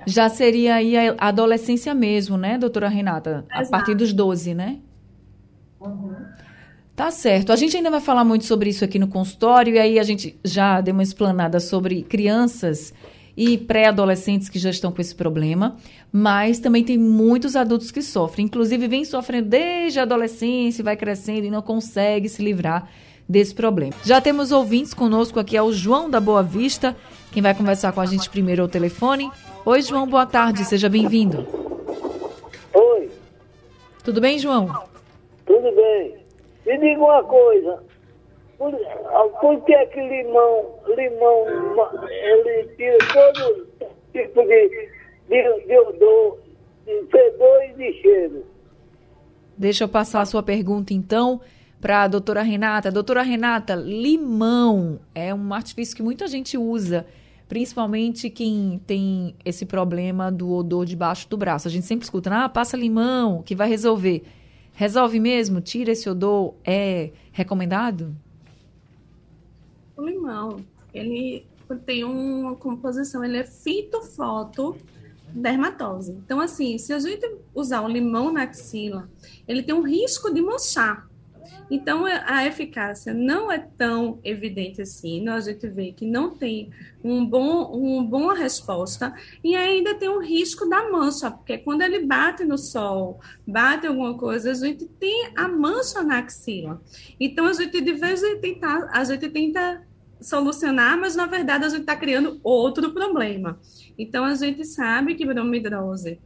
Já 0.06 0.28
seria 0.28 0.74
aí 0.74 0.94
a 0.98 1.14
adolescência 1.18 1.94
mesmo, 1.94 2.36
né, 2.36 2.58
doutora 2.58 2.88
Renata? 2.88 3.46
Exato. 3.50 3.68
A 3.68 3.70
partir 3.70 3.94
dos 3.94 4.12
12, 4.12 4.54
né? 4.54 4.80
Uhum. 5.80 6.14
Tá 6.96 7.10
certo. 7.10 7.52
A 7.52 7.56
gente 7.56 7.76
ainda 7.76 7.90
vai 7.90 8.00
falar 8.00 8.24
muito 8.24 8.46
sobre 8.46 8.70
isso 8.70 8.82
aqui 8.82 8.98
no 8.98 9.06
consultório, 9.06 9.74
e 9.74 9.78
aí 9.78 9.98
a 9.98 10.02
gente 10.02 10.34
já 10.42 10.80
deu 10.80 10.94
uma 10.94 11.02
explanada 11.02 11.60
sobre 11.60 12.02
crianças 12.02 12.94
e 13.36 13.58
pré-adolescentes 13.58 14.48
que 14.48 14.58
já 14.58 14.70
estão 14.70 14.90
com 14.90 14.98
esse 15.02 15.14
problema, 15.14 15.76
mas 16.10 16.58
também 16.58 16.82
tem 16.82 16.96
muitos 16.96 17.54
adultos 17.54 17.90
que 17.90 18.00
sofrem, 18.00 18.46
inclusive 18.46 18.88
vem 18.88 19.04
sofrendo 19.04 19.50
desde 19.50 20.00
a 20.00 20.04
adolescência, 20.04 20.82
vai 20.82 20.96
crescendo 20.96 21.44
e 21.44 21.50
não 21.50 21.60
consegue 21.60 22.30
se 22.30 22.42
livrar 22.42 22.88
desse 23.28 23.54
problema. 23.54 23.92
Já 24.02 24.18
temos 24.22 24.50
ouvintes 24.50 24.94
conosco 24.94 25.38
aqui, 25.38 25.54
é 25.54 25.62
o 25.62 25.70
João 25.70 26.08
da 26.08 26.18
Boa 26.18 26.42
Vista, 26.42 26.96
quem 27.30 27.42
vai 27.42 27.54
conversar 27.54 27.92
com 27.92 28.00
a 28.00 28.06
gente 28.06 28.30
primeiro 28.30 28.62
ao 28.62 28.68
telefone. 28.68 29.30
Oi, 29.66 29.82
João, 29.82 30.08
boa 30.08 30.24
tarde, 30.24 30.64
seja 30.64 30.88
bem-vindo. 30.88 31.46
Oi. 32.72 33.10
Tudo 34.02 34.18
bem, 34.18 34.38
João? 34.38 34.84
Tudo 35.44 35.76
bem. 35.76 36.25
Me 36.66 36.78
diga 36.78 37.00
uma 37.00 37.22
coisa, 37.22 37.80
por, 38.58 38.72
por 39.40 39.64
que 39.64 39.86
que 39.86 40.00
limão, 40.00 40.74
limão, 40.88 41.46
ele 42.00 42.64
tira 42.76 42.98
todo 43.12 43.66
tipo 44.12 44.42
de, 44.42 44.88
de, 45.28 45.66
de 45.66 45.78
odor, 45.78 46.38
de 46.84 47.06
fedor 47.06 47.62
e 47.68 47.72
de 47.74 48.02
cheiro? 48.02 48.44
Deixa 49.56 49.84
eu 49.84 49.88
passar 49.88 50.22
a 50.22 50.26
sua 50.26 50.42
pergunta 50.42 50.92
então 50.92 51.40
para 51.80 52.02
a 52.02 52.08
doutora 52.08 52.42
Renata. 52.42 52.90
Doutora 52.90 53.22
Renata, 53.22 53.76
limão 53.76 54.98
é 55.14 55.32
um 55.32 55.54
artifício 55.54 55.94
que 55.94 56.02
muita 56.02 56.26
gente 56.26 56.58
usa, 56.58 57.06
principalmente 57.48 58.28
quem 58.28 58.80
tem 58.86 59.36
esse 59.44 59.64
problema 59.64 60.32
do 60.32 60.52
odor 60.52 60.84
debaixo 60.84 61.28
do 61.28 61.36
braço. 61.36 61.68
A 61.68 61.70
gente 61.70 61.86
sempre 61.86 62.04
escuta, 62.04 62.28
ah, 62.34 62.48
passa 62.48 62.76
limão, 62.76 63.40
que 63.42 63.54
vai 63.54 63.68
resolver. 63.68 64.24
Resolve 64.76 65.18
mesmo? 65.18 65.62
Tira 65.62 65.92
esse 65.92 66.06
odor? 66.06 66.54
É 66.62 67.10
recomendado? 67.32 68.14
O 69.96 70.04
limão, 70.04 70.62
ele 70.92 71.46
tem 71.86 72.04
uma 72.04 72.54
composição, 72.54 73.24
ele 73.24 73.38
é 73.38 73.44
fitofoto 73.44 74.76
dermatose. 75.32 76.12
Então, 76.12 76.38
assim, 76.40 76.76
se 76.76 76.92
a 76.92 76.98
gente 76.98 77.26
usar 77.54 77.80
o 77.80 77.88
limão 77.88 78.30
na 78.30 78.42
axila, 78.42 79.08
ele 79.48 79.62
tem 79.62 79.74
um 79.74 79.80
risco 79.82 80.32
de 80.32 80.42
manchar. 80.42 81.08
Então, 81.70 82.06
é, 82.06 82.22
a 82.26 82.46
eficácia 82.46 83.12
não 83.12 83.50
é 83.50 83.58
tão 83.58 84.20
evidente 84.22 84.82
assim. 84.82 85.28
A 85.28 85.40
gente 85.40 85.66
vê 85.68 85.92
que 85.92 86.06
não 86.06 86.30
tem 86.30 86.70
um 87.02 87.24
bom, 87.24 87.64
uma 87.64 88.04
boa 88.04 88.34
resposta 88.34 89.14
e 89.42 89.54
ainda 89.54 89.94
tem 89.94 90.08
o 90.08 90.20
risco 90.20 90.68
da 90.68 90.90
mancha, 90.90 91.30
porque 91.30 91.58
quando 91.58 91.82
ele 91.82 92.06
bate 92.06 92.44
no 92.44 92.58
sol, 92.58 93.20
bate 93.46 93.86
alguma 93.86 94.16
coisa, 94.16 94.50
a 94.50 94.54
gente 94.54 94.86
tem 94.86 95.30
a 95.36 95.48
mancha 95.48 96.02
na 96.02 96.18
axila. 96.18 96.80
Então, 97.18 97.46
a 97.46 97.52
gente, 97.52 97.80
de 97.80 97.92
vez 97.92 98.22
em 98.22 98.38
tentar, 98.38 98.88
a 98.92 99.04
gente 99.04 99.28
tenta 99.28 99.82
solucionar, 100.20 100.98
mas 100.98 101.14
na 101.14 101.26
verdade 101.26 101.64
a 101.64 101.68
gente 101.68 101.80
está 101.80 101.94
criando 101.94 102.40
outro 102.42 102.92
problema. 102.92 103.58
Então, 103.98 104.24
a 104.24 104.34
gente 104.34 104.64
sabe 104.64 105.14
que 105.14 105.26
bromidrose 105.26 106.18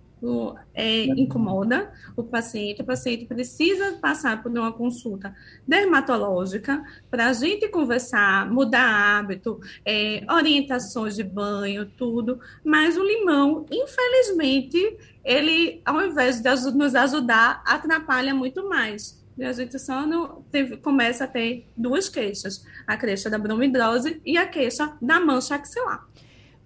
é, 0.74 1.04
incomoda 1.04 1.92
o 2.16 2.22
paciente, 2.22 2.82
o 2.82 2.84
paciente 2.84 3.24
precisa 3.24 3.98
passar 4.00 4.42
por 4.42 4.50
uma 4.50 4.72
consulta 4.72 5.34
dermatológica 5.66 6.82
para 7.10 7.28
a 7.28 7.32
gente 7.32 7.68
conversar, 7.68 8.50
mudar 8.50 9.18
hábito, 9.18 9.60
é, 9.84 10.24
orientações 10.30 11.16
de 11.16 11.24
banho, 11.24 11.86
tudo. 11.86 12.40
Mas 12.64 12.96
o 12.96 13.02
limão, 13.02 13.66
infelizmente, 13.70 14.96
ele, 15.24 15.80
ao 15.84 16.00
invés 16.02 16.40
de 16.40 16.50
nos 16.72 16.94
ajudar, 16.94 17.62
atrapalha 17.66 18.34
muito 18.34 18.68
mais. 18.68 19.20
E 19.38 19.44
a 19.44 19.52
gente 19.52 19.78
só 19.78 20.04
teve, 20.50 20.76
começa 20.76 21.24
a 21.24 21.26
ter 21.26 21.66
duas 21.74 22.08
queixas: 22.10 22.64
a 22.86 22.96
queixa 22.96 23.30
da 23.30 23.38
bromidrose 23.38 24.20
e 24.24 24.36
a 24.36 24.46
queixa 24.46 24.92
da 25.00 25.18
mancha 25.18 25.54
axilar. 25.54 26.06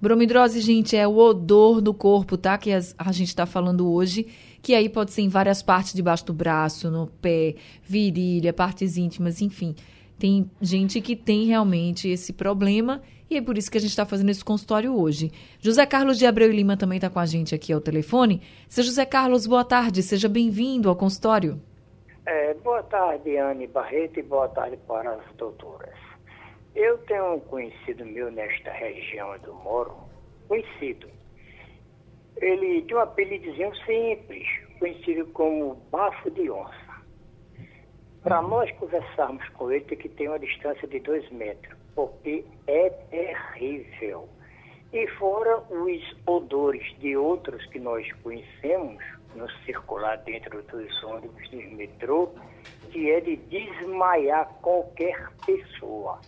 Bromidrose, 0.05 0.61
gente, 0.61 0.95
é 0.95 1.09
o 1.09 1.17
odor 1.17 1.81
do 1.81 1.95
corpo, 1.95 2.37
tá? 2.37 2.59
Que 2.59 2.73
a 2.73 3.11
gente 3.11 3.29
está 3.29 3.47
falando 3.47 3.91
hoje, 3.91 4.27
que 4.61 4.75
aí 4.75 4.87
pode 4.87 5.13
ser 5.13 5.23
em 5.23 5.29
várias 5.31 5.63
partes 5.63 5.95
debaixo 5.95 6.27
do 6.27 6.35
braço, 6.35 6.91
no 6.91 7.07
pé, 7.07 7.55
virilha, 7.83 8.53
partes 8.53 8.99
íntimas, 8.99 9.41
enfim. 9.41 9.75
Tem 10.19 10.51
gente 10.61 11.01
que 11.01 11.17
tem 11.17 11.47
realmente 11.47 12.07
esse 12.07 12.35
problema 12.35 13.01
e 13.31 13.39
é 13.39 13.43
por 13.43 13.57
isso 13.57 13.71
que 13.71 13.79
a 13.79 13.81
gente 13.81 13.91
está 13.91 14.05
fazendo 14.05 14.29
esse 14.29 14.45
consultório 14.45 14.95
hoje. 14.95 15.33
José 15.59 15.87
Carlos 15.87 16.19
de 16.19 16.27
Abreu 16.27 16.53
e 16.53 16.57
Lima 16.57 16.77
também 16.77 16.99
está 16.99 17.09
com 17.09 17.19
a 17.19 17.25
gente 17.25 17.55
aqui 17.55 17.73
ao 17.73 17.81
telefone. 17.81 18.43
Seu 18.69 18.85
José 18.85 19.07
Carlos, 19.07 19.47
boa 19.47 19.65
tarde, 19.65 20.03
seja 20.03 20.29
bem-vindo 20.29 20.91
ao 20.91 20.97
consultório. 20.97 21.59
É, 22.27 22.53
boa 22.55 22.83
tarde, 22.83 23.39
Anne 23.39 23.67
Barreto, 23.67 24.21
e 24.21 24.23
boa 24.23 24.49
tarde 24.49 24.77
para 24.87 25.13
as 25.15 25.37
doutoras. 25.37 25.94
Eu 26.75 26.99
tenho 26.99 27.35
um 27.35 27.41
conhecido 27.41 28.05
meu 28.05 28.33
nesta 28.33 28.73
região 28.73 29.31
onde 29.31 29.47
eu 29.47 29.55
moro, 29.55 29.95
conhecido. 30.49 31.09
Ele 32.39 32.83
tem 32.83 32.97
um 32.97 33.01
apelidozinho 33.01 33.75
simples, 33.87 34.47
conhecido 34.81 35.25
como 35.29 35.77
bafo 35.93 36.31
de 36.33 36.51
onça. 36.51 36.75
Para 38.25 38.43
nós 38.43 38.71
conversarmos 38.73 39.49
com 39.51 39.71
ele, 39.71 39.85
tem 39.85 39.99
que 39.99 40.09
ter 40.09 40.29
uma 40.29 40.39
distância 40.39 40.89
de 40.89 40.99
dois 40.99 41.31
metros, 41.31 41.79
porque 41.95 42.45
é 42.67 42.91
terrível. 42.91 44.29
E 44.93 45.07
fora 45.19 45.59
os 45.71 46.17
odores 46.27 46.99
de 46.99 47.17
outros 47.17 47.65
que 47.67 47.79
nós 47.79 48.11
conhecemos, 48.23 49.05
no 49.37 49.49
circular 49.65 50.17
dentro 50.19 50.63
dos 50.63 51.05
ônibus 51.05 51.49
do 51.51 51.57
metrô, 51.77 52.31
que 52.91 53.11
é 53.11 53.21
de 53.21 53.37
desmaiar 53.37 54.49
qualquer 54.61 55.29
pessoa. 55.45 56.21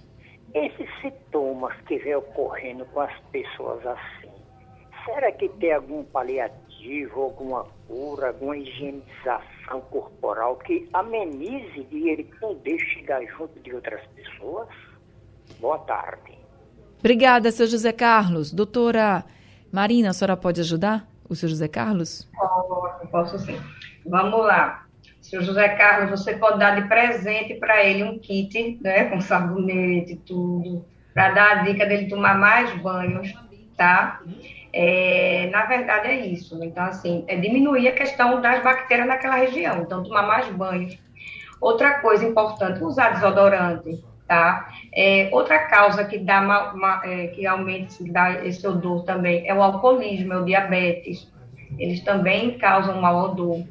Esses 0.56 0.88
sintomas 1.02 1.78
que 1.82 1.98
vem 1.98 2.14
ocorrendo 2.14 2.86
com 2.86 3.00
as 3.02 3.12
pessoas 3.30 3.86
assim, 3.86 4.30
será 5.04 5.30
que 5.30 5.50
tem 5.50 5.70
algum 5.70 6.02
paliativo, 6.04 7.20
alguma 7.20 7.66
cura, 7.86 8.28
alguma 8.28 8.56
higienização 8.56 9.82
corporal 9.90 10.56
que 10.56 10.88
amenize 10.94 11.84
de 11.84 12.08
ele 12.08 12.24
poder 12.40 12.78
chegar 12.78 13.22
junto 13.26 13.60
de 13.60 13.74
outras 13.74 14.00
pessoas? 14.14 14.68
Boa 15.60 15.78
tarde. 15.80 16.38
Obrigada, 17.00 17.52
seu 17.52 17.66
José 17.66 17.92
Carlos. 17.92 18.50
Doutora 18.50 19.26
Marina, 19.70 20.08
a 20.08 20.12
senhora 20.14 20.38
pode 20.38 20.62
ajudar 20.62 21.06
o 21.28 21.34
seu 21.36 21.50
José 21.50 21.68
Carlos? 21.68 22.26
Posso, 22.34 23.08
posso 23.08 23.38
sim. 23.40 23.60
Vamos 24.06 24.40
lá. 24.40 24.85
Seu 25.26 25.42
José 25.42 25.70
Carlos, 25.70 26.08
você 26.08 26.34
pode 26.34 26.60
dar 26.60 26.80
de 26.80 26.86
presente 26.86 27.54
para 27.54 27.82
ele 27.82 28.04
um 28.04 28.16
kit, 28.16 28.78
né, 28.80 29.06
com 29.06 29.20
sabonete 29.20 30.12
e 30.12 30.16
tudo, 30.16 30.86
para 31.12 31.30
dar 31.30 31.50
a 31.50 31.54
dica 31.64 31.84
dele 31.84 32.06
tomar 32.06 32.38
mais 32.38 32.72
banhos, 32.80 33.34
tá? 33.76 34.20
É, 34.72 35.48
na 35.50 35.66
verdade 35.66 36.06
é 36.06 36.26
isso. 36.26 36.62
Então, 36.62 36.84
assim, 36.84 37.24
é 37.26 37.34
diminuir 37.34 37.88
a 37.88 37.92
questão 37.92 38.40
das 38.40 38.62
bactérias 38.62 39.08
naquela 39.08 39.34
região. 39.34 39.82
Então, 39.82 40.04
tomar 40.04 40.22
mais 40.22 40.46
banhos. 40.48 40.96
Outra 41.60 41.98
coisa 41.98 42.24
importante, 42.24 42.84
usar 42.84 43.14
desodorante, 43.14 44.04
tá? 44.28 44.70
É, 44.94 45.28
outra 45.32 45.58
causa 45.66 46.04
que 46.04 46.18
dá 46.18 46.40
uma, 46.40 46.72
uma, 46.72 47.02
é, 47.04 47.26
que 47.28 47.44
aumenta 47.44 47.96
dá 48.12 48.46
esse 48.46 48.64
odor 48.64 49.02
também 49.04 49.48
é 49.48 49.52
o 49.52 49.60
alcoolismo, 49.60 50.34
é 50.34 50.36
o 50.36 50.44
diabetes. 50.44 51.28
Eles 51.80 52.00
também 52.04 52.56
causam 52.58 53.00
mau 53.00 53.24
odor 53.24 53.64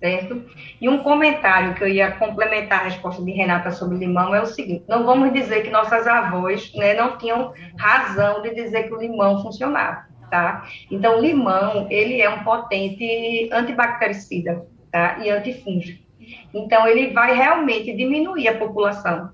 certo? 0.00 0.42
E 0.80 0.88
um 0.88 1.02
comentário 1.02 1.74
que 1.74 1.84
eu 1.84 1.88
ia 1.88 2.10
complementar 2.12 2.80
a 2.80 2.84
resposta 2.84 3.22
de 3.22 3.30
Renata 3.30 3.70
sobre 3.70 3.98
limão 3.98 4.34
é 4.34 4.40
o 4.40 4.46
seguinte: 4.46 4.84
não 4.88 5.04
vamos 5.04 5.32
dizer 5.32 5.62
que 5.62 5.70
nossas 5.70 6.06
avós 6.06 6.72
né, 6.74 6.94
não 6.94 7.18
tinham 7.18 7.52
razão 7.78 8.42
de 8.42 8.54
dizer 8.54 8.84
que 8.84 8.94
o 8.94 9.00
limão 9.00 9.42
funcionava, 9.42 10.06
tá? 10.30 10.66
Então, 10.90 11.18
o 11.18 11.20
limão, 11.20 11.86
ele 11.90 12.20
é 12.20 12.30
um 12.30 12.42
potente 12.42 13.48
antibactericida, 13.52 14.66
tá? 14.90 15.18
E 15.18 15.28
antifúngico. 15.28 16.02
Então, 16.54 16.86
ele 16.86 17.12
vai 17.12 17.34
realmente 17.34 17.94
diminuir 17.94 18.48
a 18.48 18.58
população 18.58 19.30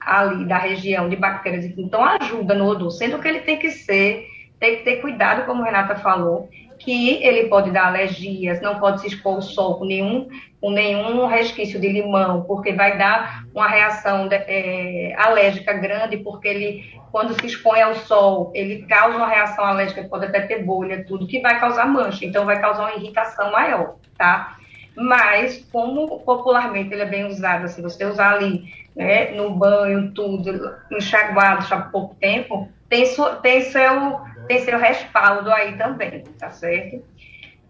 ali 0.00 0.44
da 0.46 0.58
região 0.58 1.08
de 1.08 1.16
bactérias. 1.16 1.64
Então, 1.76 2.04
ajuda 2.04 2.54
no 2.54 2.66
odor, 2.66 2.90
sendo 2.90 3.18
que 3.18 3.28
ele 3.28 3.40
tem 3.40 3.58
que 3.58 3.70
ser, 3.70 4.26
tem 4.58 4.76
que 4.76 4.84
ter 4.84 4.96
cuidado, 4.96 5.46
como 5.46 5.62
Renata 5.62 5.96
falou, 5.96 6.48
que 6.80 7.22
ele 7.22 7.48
pode 7.48 7.70
dar 7.70 7.88
alergias, 7.88 8.60
não 8.62 8.80
pode 8.80 9.02
se 9.02 9.08
expor 9.08 9.34
ao 9.34 9.42
sol 9.42 9.74
com 9.74 9.84
nenhum, 9.84 10.28
com 10.60 10.70
nenhum 10.70 11.26
resquício 11.26 11.78
de 11.78 11.88
limão, 11.88 12.42
porque 12.42 12.72
vai 12.72 12.96
dar 12.96 13.44
uma 13.54 13.68
reação 13.68 14.26
de, 14.26 14.34
é, 14.34 15.14
alérgica 15.18 15.74
grande, 15.74 16.16
porque 16.16 16.48
ele, 16.48 17.00
quando 17.12 17.38
se 17.38 17.46
expõe 17.46 17.82
ao 17.82 17.94
sol, 17.94 18.50
ele 18.54 18.86
causa 18.86 19.16
uma 19.16 19.28
reação 19.28 19.64
alérgica, 19.64 20.04
pode 20.04 20.24
até 20.24 20.40
ter 20.40 20.64
bolha, 20.64 21.04
tudo, 21.04 21.26
que 21.26 21.40
vai 21.40 21.60
causar 21.60 21.86
mancha, 21.86 22.24
então 22.24 22.46
vai 22.46 22.58
causar 22.58 22.84
uma 22.84 22.96
irritação 22.96 23.52
maior, 23.52 23.96
tá? 24.16 24.56
Mas, 24.96 25.64
como 25.70 26.20
popularmente 26.20 26.92
ele 26.92 27.02
é 27.02 27.06
bem 27.06 27.26
usado, 27.26 27.68
se 27.68 27.82
você 27.82 28.06
usar 28.06 28.34
ali, 28.34 28.64
né, 28.96 29.32
no 29.32 29.50
banho, 29.50 30.12
tudo, 30.12 30.74
enxaguado 30.90 31.66
já 31.66 31.76
por 31.76 31.90
pouco 31.92 32.14
tempo, 32.16 32.68
tem, 32.88 33.04
tem 33.42 33.60
seu 33.62 34.20
tem 34.50 34.64
seu 34.64 34.80
respaldo 34.80 35.48
aí 35.52 35.78
também, 35.78 36.24
tá 36.36 36.50
certo? 36.50 37.04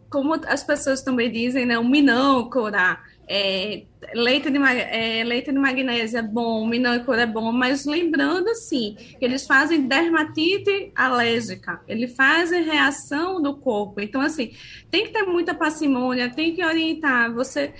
Como 0.08 0.32
as 0.46 0.64
pessoas 0.64 1.02
também 1.02 1.30
dizem, 1.30 1.66
né? 1.66 1.78
O 1.78 1.84
minâncora, 1.84 2.98
é, 3.32 3.84
leite, 4.12 4.50
de, 4.50 4.58
é, 4.58 5.22
leite 5.22 5.52
de 5.52 5.58
magnésio 5.58 6.18
é 6.18 6.22
bom, 6.22 6.66
minâncora 6.66 7.22
é 7.22 7.26
bom, 7.26 7.52
mas 7.52 7.86
lembrando, 7.86 8.48
assim, 8.48 8.96
que 8.96 9.24
eles 9.24 9.46
fazem 9.46 9.86
dermatite 9.86 10.90
alérgica, 10.96 11.80
eles 11.86 12.16
fazem 12.16 12.64
reação 12.64 13.40
do 13.40 13.56
corpo. 13.56 14.00
Então, 14.00 14.20
assim, 14.20 14.52
tem 14.90 15.04
que 15.04 15.12
ter 15.12 15.22
muita 15.22 15.54
parcimônia, 15.54 16.34
tem 16.34 16.56
que 16.56 16.64
orientar 16.64 17.32
você, 17.32 17.72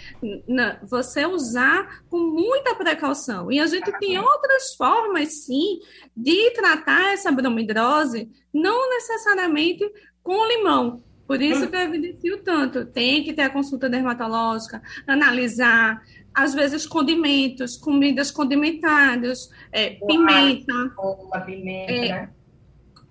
você 0.89 1.27
usar 1.27 2.05
com 2.09 2.19
muita 2.19 2.77
precaução. 2.77 3.51
E 3.51 3.59
a 3.59 3.67
gente 3.67 3.91
tem 3.99 4.17
outras 4.21 4.77
formas, 4.77 5.47
sim, 5.47 5.81
de 6.17 6.53
tratar 6.53 7.13
essa 7.13 7.33
bromidrose, 7.33 8.31
não 8.55 8.89
necessariamente 8.89 9.85
com 10.23 10.47
limão, 10.47 11.03
por 11.31 11.41
isso 11.41 11.69
que 11.69 11.77
eu 11.77 11.81
evidencio 11.83 12.43
tanto. 12.43 12.85
Tem 12.85 13.23
que 13.23 13.33
ter 13.33 13.43
a 13.43 13.51
consulta 13.51 13.89
dermatológica, 13.89 14.83
analisar, 15.07 16.03
às 16.35 16.53
vezes, 16.53 16.89
condimentos, 16.89 17.77
comidas 17.77 18.33
condimentadas, 18.33 19.49
é, 19.71 19.91
pimenta. 19.91 20.75
Uma 20.99 21.41
pimenta, 21.43 21.93
é, 21.93 22.09
né? 22.09 22.31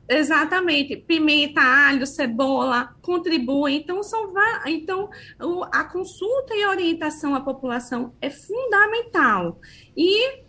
Exatamente, 0.09 0.97
pimenta, 0.97 1.61
alho, 1.61 2.05
cebola 2.05 2.93
contribuem. 3.01 3.77
Então, 3.77 4.03
são, 4.03 4.33
então 4.65 5.09
a 5.71 5.85
consulta 5.85 6.53
e 6.53 6.65
orientação 6.65 7.33
à 7.33 7.39
população 7.39 8.13
é 8.19 8.29
fundamental. 8.29 9.61
E 9.95 10.43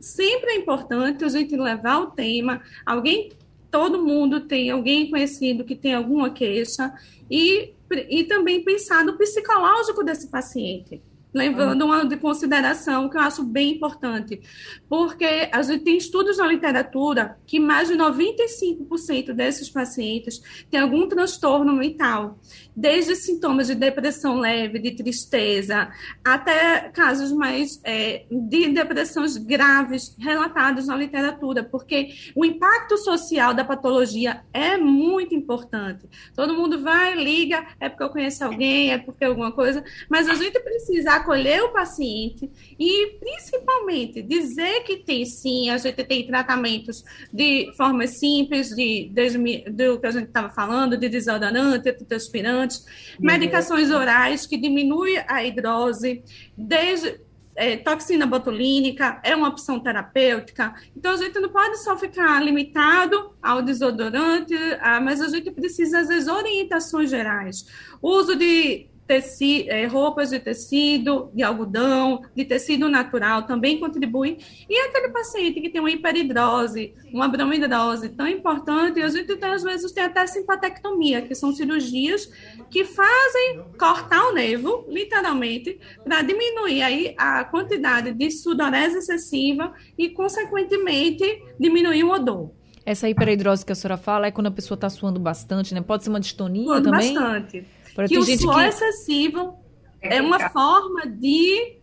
sempre 0.00 0.50
é 0.50 0.56
importante 0.56 1.24
a 1.24 1.28
gente 1.28 1.54
levar 1.56 2.00
o 2.00 2.10
tema. 2.10 2.60
Alguém 2.84 3.30
todo 3.72 4.04
mundo 4.04 4.40
tem 4.40 4.70
alguém 4.70 5.10
conhecido 5.10 5.64
que 5.64 5.74
tem 5.74 5.94
alguma 5.94 6.30
queixa 6.30 6.92
e, 7.28 7.72
e 8.08 8.24
também 8.24 8.62
pensar 8.62 9.02
no 9.02 9.16
psicológico 9.16 10.04
desse 10.04 10.28
paciente 10.28 11.00
levando 11.32 11.82
uma 11.86 12.04
de 12.04 12.16
consideração 12.16 13.08
que 13.08 13.16
eu 13.16 13.20
acho 13.20 13.42
bem 13.42 13.72
importante, 13.72 14.40
porque 14.88 15.48
a 15.50 15.62
gente 15.62 15.84
tem 15.84 15.96
estudos 15.96 16.38
na 16.38 16.46
literatura 16.46 17.38
que 17.46 17.58
mais 17.58 17.88
de 17.88 17.94
95% 17.94 19.32
desses 19.32 19.70
pacientes 19.70 20.42
têm 20.70 20.80
algum 20.80 21.08
transtorno 21.08 21.72
mental, 21.72 22.38
desde 22.76 23.16
sintomas 23.16 23.68
de 23.68 23.74
depressão 23.74 24.38
leve, 24.38 24.78
de 24.78 24.90
tristeza, 24.92 25.90
até 26.24 26.90
casos 26.90 27.32
mais 27.32 27.80
é, 27.84 28.24
de 28.30 28.68
depressões 28.68 29.36
graves 29.36 30.14
relatados 30.18 30.86
na 30.86 30.96
literatura, 30.96 31.64
porque 31.64 32.14
o 32.34 32.44
impacto 32.44 32.98
social 32.98 33.54
da 33.54 33.64
patologia 33.64 34.42
é 34.52 34.76
muito 34.76 35.34
importante. 35.34 36.06
Todo 36.34 36.54
mundo 36.54 36.82
vai, 36.82 37.14
liga, 37.14 37.66
é 37.80 37.88
porque 37.88 38.02
eu 38.02 38.10
conheço 38.10 38.44
alguém, 38.44 38.92
é 38.92 38.98
porque 38.98 39.24
alguma 39.24 39.52
coisa, 39.52 39.82
mas 40.08 40.28
a 40.28 40.34
gente 40.34 40.58
precisa 40.60 41.21
acolher 41.22 41.62
o 41.62 41.72
paciente 41.72 42.50
e, 42.78 43.18
principalmente, 43.18 44.22
dizer 44.22 44.82
que 44.82 44.98
tem 44.98 45.24
sim, 45.24 45.70
a 45.70 45.78
gente 45.78 46.04
tem 46.04 46.26
tratamentos 46.26 47.04
de 47.32 47.72
formas 47.76 48.18
simples, 48.18 48.68
de, 48.70 49.10
de, 49.12 49.70
do 49.70 49.98
que 49.98 50.06
a 50.06 50.10
gente 50.10 50.26
estava 50.26 50.50
falando, 50.50 50.96
de 50.96 51.08
desodorante, 51.08 51.88
antitranspirantes, 51.88 52.80
uhum. 53.18 53.26
medicações 53.26 53.90
orais 53.90 54.46
que 54.46 54.56
diminuem 54.56 55.22
a 55.26 55.44
hidrose, 55.44 56.22
desde 56.56 57.20
é, 57.54 57.76
toxina 57.76 58.26
botulínica 58.26 59.20
é 59.22 59.34
uma 59.36 59.48
opção 59.48 59.78
terapêutica. 59.78 60.74
Então, 60.96 61.12
a 61.12 61.16
gente 61.16 61.38
não 61.38 61.50
pode 61.50 61.78
só 61.78 61.96
ficar 61.96 62.42
limitado 62.42 63.34
ao 63.42 63.62
desodorante, 63.62 64.54
ah, 64.80 65.00
mas 65.00 65.20
a 65.20 65.28
gente 65.28 65.50
precisa, 65.50 66.04
vezes, 66.04 66.28
orientações 66.28 67.10
gerais. 67.10 67.66
O 68.00 68.10
uso 68.10 68.36
de 68.36 68.88
tecido, 69.06 69.70
é, 69.70 69.86
roupas 69.86 70.30
de 70.30 70.38
tecido, 70.38 71.30
de 71.34 71.42
algodão, 71.42 72.22
de 72.34 72.44
tecido 72.44 72.88
natural 72.88 73.42
também 73.42 73.78
contribuem. 73.78 74.38
E 74.68 74.78
aquele 74.80 75.08
paciente 75.08 75.60
que 75.60 75.68
tem 75.68 75.80
uma 75.80 75.90
hiperidrose, 75.90 76.94
uma 77.12 77.28
bromidrose 77.28 78.08
tão 78.10 78.26
importante, 78.26 79.02
a 79.02 79.08
gente 79.08 79.36
tem, 79.36 79.50
às 79.50 79.62
vezes 79.62 79.92
tem 79.92 80.04
até 80.04 80.26
simpatectomia, 80.26 81.22
que 81.22 81.34
são 81.34 81.52
cirurgias 81.52 82.30
que 82.70 82.84
fazem 82.84 83.62
cortar 83.78 84.28
o 84.28 84.32
nervo, 84.32 84.86
literalmente, 84.88 85.78
para 86.04 86.22
diminuir 86.22 86.82
aí 86.82 87.14
a 87.18 87.44
quantidade 87.44 88.12
de 88.12 88.30
sudorese 88.30 88.98
excessiva 88.98 89.72
e, 89.98 90.08
consequentemente, 90.10 91.42
diminuir 91.58 92.04
o 92.04 92.10
odor. 92.10 92.50
Essa 92.84 93.08
hiperidrose 93.08 93.64
que 93.64 93.70
a 93.70 93.74
senhora 93.76 93.96
fala 93.96 94.26
é 94.26 94.30
quando 94.32 94.48
a 94.48 94.50
pessoa 94.50 94.74
está 94.74 94.90
suando 94.90 95.20
bastante, 95.20 95.72
né? 95.72 95.80
Pode 95.80 96.02
ser 96.02 96.10
uma 96.10 96.18
distonia 96.18 96.64
Suando 96.64 96.90
também? 96.90 97.14
bastante 97.14 97.64
que 98.08 98.18
o 98.18 98.24
suor 98.24 98.62
que... 98.62 98.68
excessivo 98.68 99.54
é 100.00 100.20
uma 100.20 100.50
forma 100.50 101.06
de 101.06 101.78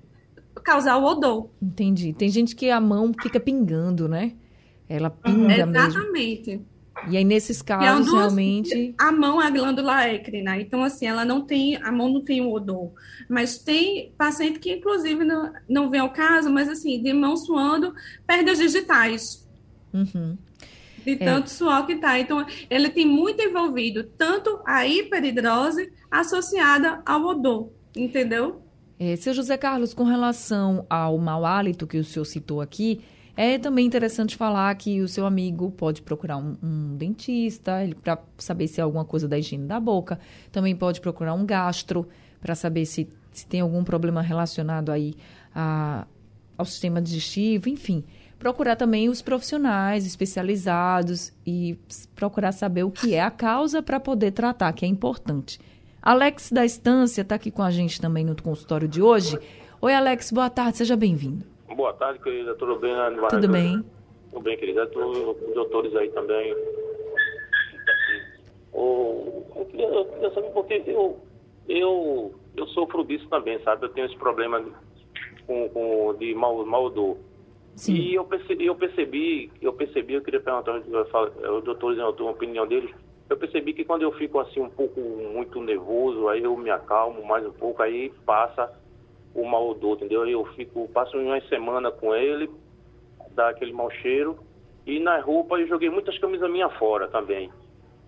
causar 0.63 0.97
o 0.97 1.05
odor. 1.05 1.49
Entendi. 1.61 2.13
Tem 2.13 2.29
gente 2.29 2.55
que 2.55 2.69
a 2.69 2.79
mão 2.79 3.11
fica 3.21 3.39
pingando, 3.39 4.07
né? 4.07 4.33
Ela 4.87 5.09
pinga 5.09 5.53
Exatamente. 5.53 6.49
Mesmo. 6.49 6.65
E 7.07 7.15
aí, 7.15 7.23
nesses 7.23 7.61
casos, 7.61 8.07
é 8.07 8.11
realmente. 8.11 8.93
A 8.97 9.09
mão 9.09 9.41
é 9.41 9.47
a 9.47 9.49
glândula 9.49 10.03
écrina, 10.03 10.59
então, 10.59 10.83
assim, 10.83 11.05
ela 11.05 11.23
não 11.23 11.41
tem. 11.41 11.77
A 11.77 11.91
mão 11.93 12.11
não 12.11 12.21
tem 12.21 12.41
o 12.41 12.51
odor. 12.51 12.91
Mas 13.29 13.57
tem 13.57 14.11
paciente 14.17 14.59
que, 14.59 14.73
inclusive, 14.73 15.23
não, 15.23 15.53
não 15.69 15.89
vem 15.89 16.01
ao 16.01 16.09
caso, 16.09 16.49
mas, 16.49 16.67
assim, 16.67 17.01
de 17.01 17.13
mão 17.13 17.37
suando, 17.37 17.93
perde 18.27 18.49
as 18.49 18.57
digitais. 18.57 19.47
Uhum 19.93 20.37
de 21.15 21.23
é. 21.23 21.25
tanto 21.25 21.45
é. 21.45 21.49
suor 21.49 21.85
que 21.85 21.95
tá. 21.95 22.19
Então, 22.19 22.45
ele 22.69 22.89
tem 22.89 23.05
muito 23.05 23.41
envolvido 23.41 24.03
tanto 24.17 24.59
a 24.65 24.85
hiperidrose 24.85 25.91
associada 26.09 27.01
ao 27.05 27.23
odor, 27.25 27.71
entendeu? 27.95 28.61
É, 28.99 29.15
seu 29.15 29.33
José 29.33 29.57
Carlos, 29.57 29.93
com 29.93 30.03
relação 30.03 30.85
ao 30.89 31.17
mau 31.17 31.45
hálito 31.45 31.87
que 31.87 31.97
o 31.97 32.03
senhor 32.03 32.25
citou 32.25 32.61
aqui, 32.61 33.01
é 33.35 33.57
também 33.57 33.85
interessante 33.85 34.35
falar 34.35 34.75
que 34.75 34.99
o 34.99 35.07
seu 35.07 35.25
amigo 35.25 35.71
pode 35.71 36.01
procurar 36.01 36.35
um, 36.37 36.57
um 36.61 36.97
dentista 36.97 37.73
para 38.03 38.19
saber 38.37 38.67
se 38.67 38.81
é 38.81 38.83
alguma 38.83 39.05
coisa 39.05 39.27
da 39.27 39.39
higiene 39.39 39.65
da 39.65 39.79
boca. 39.79 40.19
Também 40.51 40.75
pode 40.75 40.99
procurar 40.99 41.33
um 41.33 41.45
gastro 41.45 42.07
para 42.41 42.53
saber 42.53 42.85
se, 42.85 43.07
se 43.31 43.47
tem 43.47 43.61
algum 43.61 43.83
problema 43.83 44.21
relacionado 44.21 44.91
aí 44.91 45.15
a, 45.55 46.05
ao 46.57 46.65
sistema 46.65 47.01
digestivo, 47.01 47.69
enfim 47.69 48.03
procurar 48.39 48.77
também 48.77 49.09
os 49.09 49.21
profissionais 49.21 50.05
especializados 50.05 51.31
e 51.45 51.77
procurar 52.15 52.53
saber 52.53 52.83
o 52.83 52.89
que 52.91 53.13
é 53.13 53.21
a 53.21 53.29
causa 53.29 53.83
para 53.83 53.99
poder 53.99 54.31
tratar, 54.31 54.71
que 54.71 54.85
é 54.85 54.87
importante. 54.87 55.59
Alex 56.01 56.49
da 56.49 56.63
Estância 56.65 57.21
está 57.21 57.35
aqui 57.35 57.51
com 57.51 57.61
a 57.61 57.69
gente 57.69 57.99
também 57.99 58.23
no 58.23 58.41
consultório 58.41 58.87
de 58.87 59.01
hoje. 59.01 59.37
Oi, 59.81 59.93
Alex, 59.93 60.31
boa 60.31 60.49
tarde, 60.49 60.77
seja 60.77 60.95
bem-vindo. 60.95 61.45
Boa 61.75 61.93
tarde, 61.93 62.19
querida, 62.19 62.55
tudo 62.55 62.77
bem? 62.77 62.93
Tudo 63.29 63.47
bem. 63.49 63.85
Tudo 64.31 64.41
bem, 64.41 64.57
querida, 64.57 64.85
os 64.85 65.53
doutores 65.53 65.93
aí 65.95 66.09
também. 66.09 66.55
Oh, 68.71 69.43
eu, 69.55 69.65
queria, 69.65 69.87
eu 69.87 70.05
queria 70.05 70.33
saber 70.33 70.49
porque 70.51 70.83
eu, 70.85 71.19
eu, 71.67 72.33
eu 72.55 72.67
sofro 72.67 73.03
disso 73.03 73.27
também, 73.27 73.61
sabe? 73.63 73.85
Eu 73.85 73.89
tenho 73.89 74.07
esse 74.07 74.15
problema 74.17 74.63
com, 75.45 75.69
com, 75.69 76.15
de 76.17 76.33
mal, 76.33 76.65
mal 76.65 76.85
odor. 76.85 77.17
Sim. 77.79 77.93
E 77.93 78.15
eu 78.15 78.25
percebi, 78.25 78.65
eu 78.65 78.75
percebi, 78.75 79.51
eu 79.61 79.71
percebi, 79.71 80.13
eu 80.15 80.21
queria 80.21 80.41
perguntar, 80.41 80.79
os 80.79 81.63
doutores, 81.63 81.97
a 81.97 82.09
opinião 82.09 82.67
deles, 82.67 82.93
eu 83.29 83.37
percebi 83.37 83.73
que 83.73 83.85
quando 83.85 84.01
eu 84.01 84.11
fico 84.11 84.37
assim 84.37 84.59
um 84.59 84.69
pouco 84.69 84.99
muito 84.99 85.61
nervoso, 85.61 86.27
aí 86.27 86.43
eu 86.43 86.57
me 86.57 86.69
acalmo 86.69 87.25
mais 87.25 87.45
um 87.45 87.53
pouco, 87.53 87.81
aí 87.81 88.11
passa 88.25 88.69
o 89.33 89.45
mau 89.45 89.69
odor, 89.69 89.95
entendeu? 89.95 90.27
Eu 90.27 90.43
fico, 90.55 90.89
passo 90.89 91.17
uma 91.17 91.39
semana 91.47 91.89
com 91.89 92.13
ele, 92.13 92.49
dá 93.31 93.47
aquele 93.47 93.71
mau 93.71 93.89
cheiro. 93.89 94.37
E 94.85 94.99
na 94.99 95.21
roupa 95.21 95.57
eu 95.57 95.67
joguei 95.67 95.89
muitas 95.89 96.17
camisas 96.17 96.51
minhas 96.51 96.73
fora 96.73 97.07
também. 97.07 97.49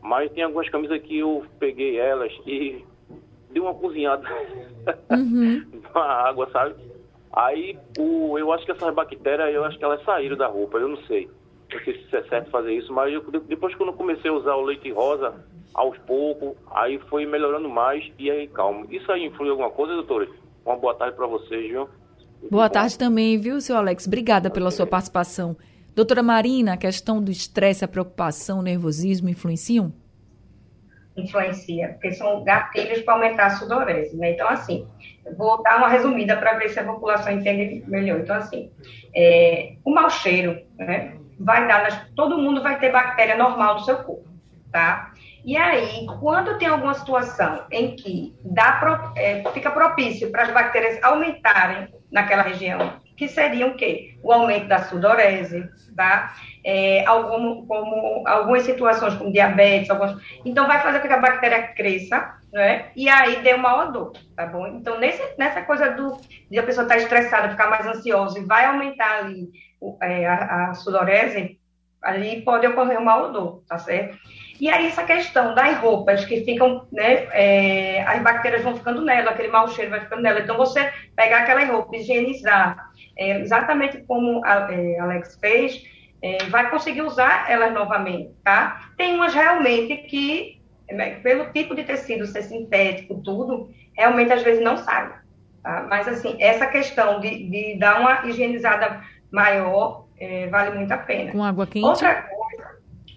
Mas 0.02 0.30
tem 0.34 0.44
algumas 0.44 0.68
camisas 0.68 1.02
que 1.02 1.20
eu 1.20 1.46
peguei 1.60 1.98
elas 1.98 2.34
e 2.46 2.84
dei 3.52 3.62
uma 3.62 3.74
cozinhada 3.74 4.28
uhum. 5.10 5.66
na 5.96 6.02
água, 6.02 6.50
sabe? 6.52 6.91
Aí 7.34 7.78
o, 7.98 8.38
eu 8.38 8.52
acho 8.52 8.66
que 8.66 8.72
essas 8.72 8.94
bactérias, 8.94 9.54
eu 9.54 9.64
acho 9.64 9.78
que 9.78 9.84
elas 9.84 10.04
saíram 10.04 10.38
da 10.38 10.48
roupa, 10.48 10.78
eu 10.78 10.90
não 10.90 10.98
sei. 11.04 11.30
Não 11.72 11.80
sei 11.84 12.06
se 12.10 12.16
é 12.18 12.24
certo 12.24 12.52
fazer 12.52 12.74
isso, 12.74 12.92
mas 12.92 13.14
eu, 13.14 13.22
depois 13.48 13.74
que 13.74 13.82
eu 13.82 13.94
comecei 13.94 14.30
a 14.30 14.34
usar 14.34 14.56
o 14.56 14.62
leite 14.62 14.92
rosa, 14.92 15.34
aos 15.74 15.98
poucos, 16.00 16.56
aí 16.72 17.00
foi 17.10 17.26
melhorando 17.26 17.70
mais 17.70 18.12
e 18.20 18.30
aí 18.30 18.48
calmo. 18.48 18.86
Isso 18.90 19.10
aí 19.12 19.26
influi 19.26 19.50
alguma 19.50 19.70
coisa, 19.70 19.94
doutora? 19.94 20.28
Uma 20.66 20.76
boa 20.76 20.94
tarde 20.94 21.16
para 21.16 21.28
vocês, 21.28 21.70
viu? 21.70 21.88
Boa 22.50 22.70
tarde 22.70 22.98
também, 22.98 23.38
viu, 23.38 23.62
seu 23.62 23.78
Alex? 23.78 24.06
Obrigada 24.08 24.50
pela 24.50 24.72
sua 24.72 24.86
participação. 24.86 25.56
Doutora 25.96 26.24
Marina, 26.24 26.74
a 26.74 26.78
questão 26.78 27.22
do 27.22 27.32
estresse, 27.32 27.86
a 27.86 27.88
preocupação, 27.88 28.60
o 28.60 28.64
nervosismo 28.64 29.30
influenciam? 29.30 29.94
Influencia, 31.16 31.90
porque 31.90 32.14
são 32.14 32.44
gatilhos 32.44 33.02
para 33.02 33.16
aumentar 33.16 33.48
a 33.48 33.50
sudorese, 33.52 34.16
né? 34.16 34.32
Então, 34.32 34.48
assim, 34.48 34.88
vou 35.38 35.62
dar 35.62 35.78
uma 35.78 35.90
resumida 35.90 36.38
para 36.38 36.58
ver 36.58 36.70
se 36.70 36.80
a 36.80 36.86
população 36.86 37.34
entende 37.34 37.84
melhor. 37.88 38.20
Então, 38.20 38.36
assim, 38.36 38.72
é, 39.16 39.74
o 39.84 39.92
mau 39.92 40.10
cheiro, 40.10 40.62
né? 40.78 41.18
Vai 41.40 41.68
dar, 41.68 41.84
nas, 41.84 42.08
todo 42.16 42.38
mundo 42.38 42.62
vai 42.64 42.80
ter 42.80 42.92
bactéria 42.92 43.36
normal 43.36 43.76
no 43.76 43.80
seu 43.82 43.98
corpo, 43.98 44.30
tá? 44.72 45.12
E 45.44 45.58
aí, 45.58 46.06
quando 46.20 46.58
tem 46.60 46.68
alguma 46.68 46.94
situação 46.94 47.66
em 47.72 47.96
que 47.96 48.36
dá, 48.44 49.12
é, 49.16 49.44
fica 49.52 49.72
propício 49.72 50.32
para 50.32 50.44
as 50.44 50.54
bactérias 50.54 51.04
aumentarem 51.04 51.88
naquela 52.12 52.44
região, 52.44 53.02
que 53.22 53.28
seriam 53.28 53.70
o 53.70 53.76
quê? 53.76 54.18
O 54.24 54.34
aumento 54.34 54.68
da 54.68 54.82
sudorese, 54.86 55.70
tá? 55.96 56.34
É, 56.66 57.06
algum, 57.06 57.68
como 57.68 58.28
algumas 58.28 58.64
situações 58.64 59.14
como 59.14 59.32
diabetes, 59.32 59.92
algumas, 59.92 60.20
então 60.44 60.66
vai 60.66 60.82
fazer 60.82 61.02
com 61.02 61.08
que 61.08 61.14
a 61.14 61.20
bactéria 61.20 61.68
cresça, 61.68 62.34
né? 62.52 62.90
E 62.96 63.08
aí 63.08 63.44
dê 63.44 63.54
uma 63.54 63.84
odor, 63.84 64.14
tá 64.36 64.48
bom? 64.48 64.66
Então, 64.66 65.00
nesse, 65.00 65.22
nessa 65.38 65.62
coisa 65.62 65.92
do, 65.92 66.20
de 66.50 66.58
a 66.58 66.64
pessoa 66.64 66.82
estar 66.82 66.96
tá 66.96 67.02
estressada, 67.02 67.52
ficar 67.52 67.70
mais 67.70 67.86
ansiosa 67.86 68.40
e 68.40 68.44
vai 68.44 68.66
aumentar 68.66 69.20
ali 69.20 69.52
é, 70.02 70.26
a, 70.26 70.72
a 70.72 70.74
sudorese, 70.74 71.60
ali 72.02 72.42
pode 72.42 72.66
ocorrer 72.66 73.00
um 73.00 73.06
mau 73.06 73.26
odor, 73.26 73.62
tá 73.68 73.78
certo? 73.78 74.18
E 74.62 74.70
aí 74.70 74.86
essa 74.86 75.04
questão 75.04 75.56
das 75.56 75.76
roupas 75.80 76.24
que 76.24 76.46
ficam, 76.46 76.86
né, 76.92 77.28
é, 77.32 78.04
as 78.04 78.22
bactérias 78.22 78.62
vão 78.62 78.76
ficando 78.76 79.02
nela, 79.02 79.32
aquele 79.32 79.48
mau 79.48 79.68
cheiro 79.68 79.90
vai 79.90 80.02
ficando 80.02 80.22
nela. 80.22 80.40
Então 80.40 80.56
você 80.56 80.94
pegar 81.16 81.40
aquela 81.40 81.66
roupa, 81.66 81.96
higienizar, 81.96 82.92
é, 83.18 83.40
exatamente 83.40 84.04
como 84.04 84.46
a 84.46 84.72
é, 84.72 85.00
Alex 85.00 85.36
fez, 85.42 85.84
é, 86.22 86.44
vai 86.44 86.70
conseguir 86.70 87.02
usar 87.02 87.50
elas 87.50 87.74
novamente, 87.74 88.36
tá? 88.44 88.92
Tem 88.96 89.16
umas 89.16 89.34
realmente 89.34 89.98
que, 90.04 90.62
né, 90.92 91.16
pelo 91.24 91.52
tipo 91.52 91.74
de 91.74 91.84
tecido 91.84 92.28
ser 92.28 92.44
sintético, 92.44 93.20
tudo, 93.24 93.72
realmente 93.98 94.32
às 94.32 94.44
vezes 94.44 94.64
não 94.64 94.78
sai. 94.78 95.12
Tá? 95.64 95.88
Mas 95.90 96.08
assim, 96.08 96.36
essa 96.40 96.68
questão 96.68 97.20
de, 97.20 97.50
de 97.50 97.80
dar 97.80 98.00
uma 98.00 98.28
higienizada 98.28 99.02
maior 99.32 100.06
é, 100.20 100.46
vale 100.50 100.78
muito 100.78 100.92
a 100.92 100.98
pena. 101.00 101.32
Com 101.32 101.44
água 101.44 101.66
quente? 101.66 101.84
Outra 101.84 102.30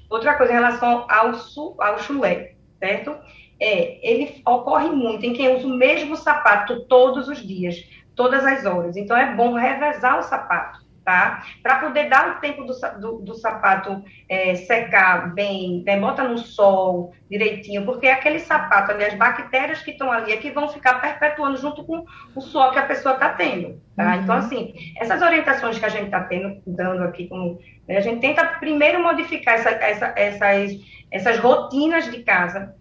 outra 0.08 0.34
coisa 0.34 0.52
em 0.52 0.56
relação 0.56 1.06
ao, 1.08 1.34
su, 1.34 1.74
ao 1.78 1.98
chulé, 1.98 2.54
certo? 2.78 3.16
É, 3.58 3.98
ele 4.08 4.42
ocorre 4.46 4.88
muito 4.90 5.24
em 5.24 5.32
quem 5.32 5.56
usa 5.56 5.66
o 5.66 5.70
mesmo 5.70 6.16
sapato 6.16 6.84
todos 6.86 7.28
os 7.28 7.38
dias, 7.38 7.76
todas 8.14 8.44
as 8.44 8.66
horas. 8.66 8.96
Então, 8.96 9.16
é 9.16 9.34
bom 9.34 9.54
revezar 9.54 10.18
o 10.18 10.22
sapato 10.22 10.83
tá? 11.04 11.44
Para 11.62 11.80
poder 11.80 12.08
dar 12.08 12.36
o 12.36 12.40
tempo 12.40 12.64
do, 12.64 12.74
do, 12.98 13.18
do 13.18 13.34
sapato 13.34 14.02
é, 14.28 14.54
secar 14.54 15.34
bem, 15.34 15.82
né? 15.84 16.00
bota 16.00 16.26
no 16.26 16.38
sol 16.38 17.12
direitinho, 17.30 17.84
porque 17.84 18.06
é 18.06 18.12
aquele 18.12 18.38
sapato 18.38 18.92
ali, 18.92 19.04
as 19.04 19.14
bactérias 19.14 19.82
que 19.82 19.90
estão 19.90 20.10
ali 20.10 20.32
é 20.32 20.36
que 20.36 20.50
vão 20.50 20.68
ficar 20.68 21.00
perpetuando 21.00 21.58
junto 21.58 21.84
com 21.84 22.04
o 22.34 22.40
suor 22.40 22.72
que 22.72 22.78
a 22.78 22.86
pessoa 22.86 23.14
está 23.14 23.30
tendo, 23.30 23.80
tá? 23.96 24.14
Uhum. 24.14 24.22
Então, 24.22 24.36
assim, 24.36 24.74
essas 24.98 25.20
orientações 25.20 25.78
que 25.78 25.84
a 25.84 25.90
gente 25.90 26.06
está 26.06 26.20
tendo, 26.20 26.62
dando 26.66 27.04
aqui, 27.04 27.28
com, 27.28 27.58
né? 27.86 27.98
a 27.98 28.00
gente 28.00 28.20
tenta 28.20 28.44
primeiro 28.44 29.02
modificar 29.02 29.54
essa, 29.54 29.70
essa, 29.70 30.12
essas, 30.16 30.72
essas 31.10 31.38
rotinas 31.38 32.10
de 32.10 32.22
casa, 32.22 32.74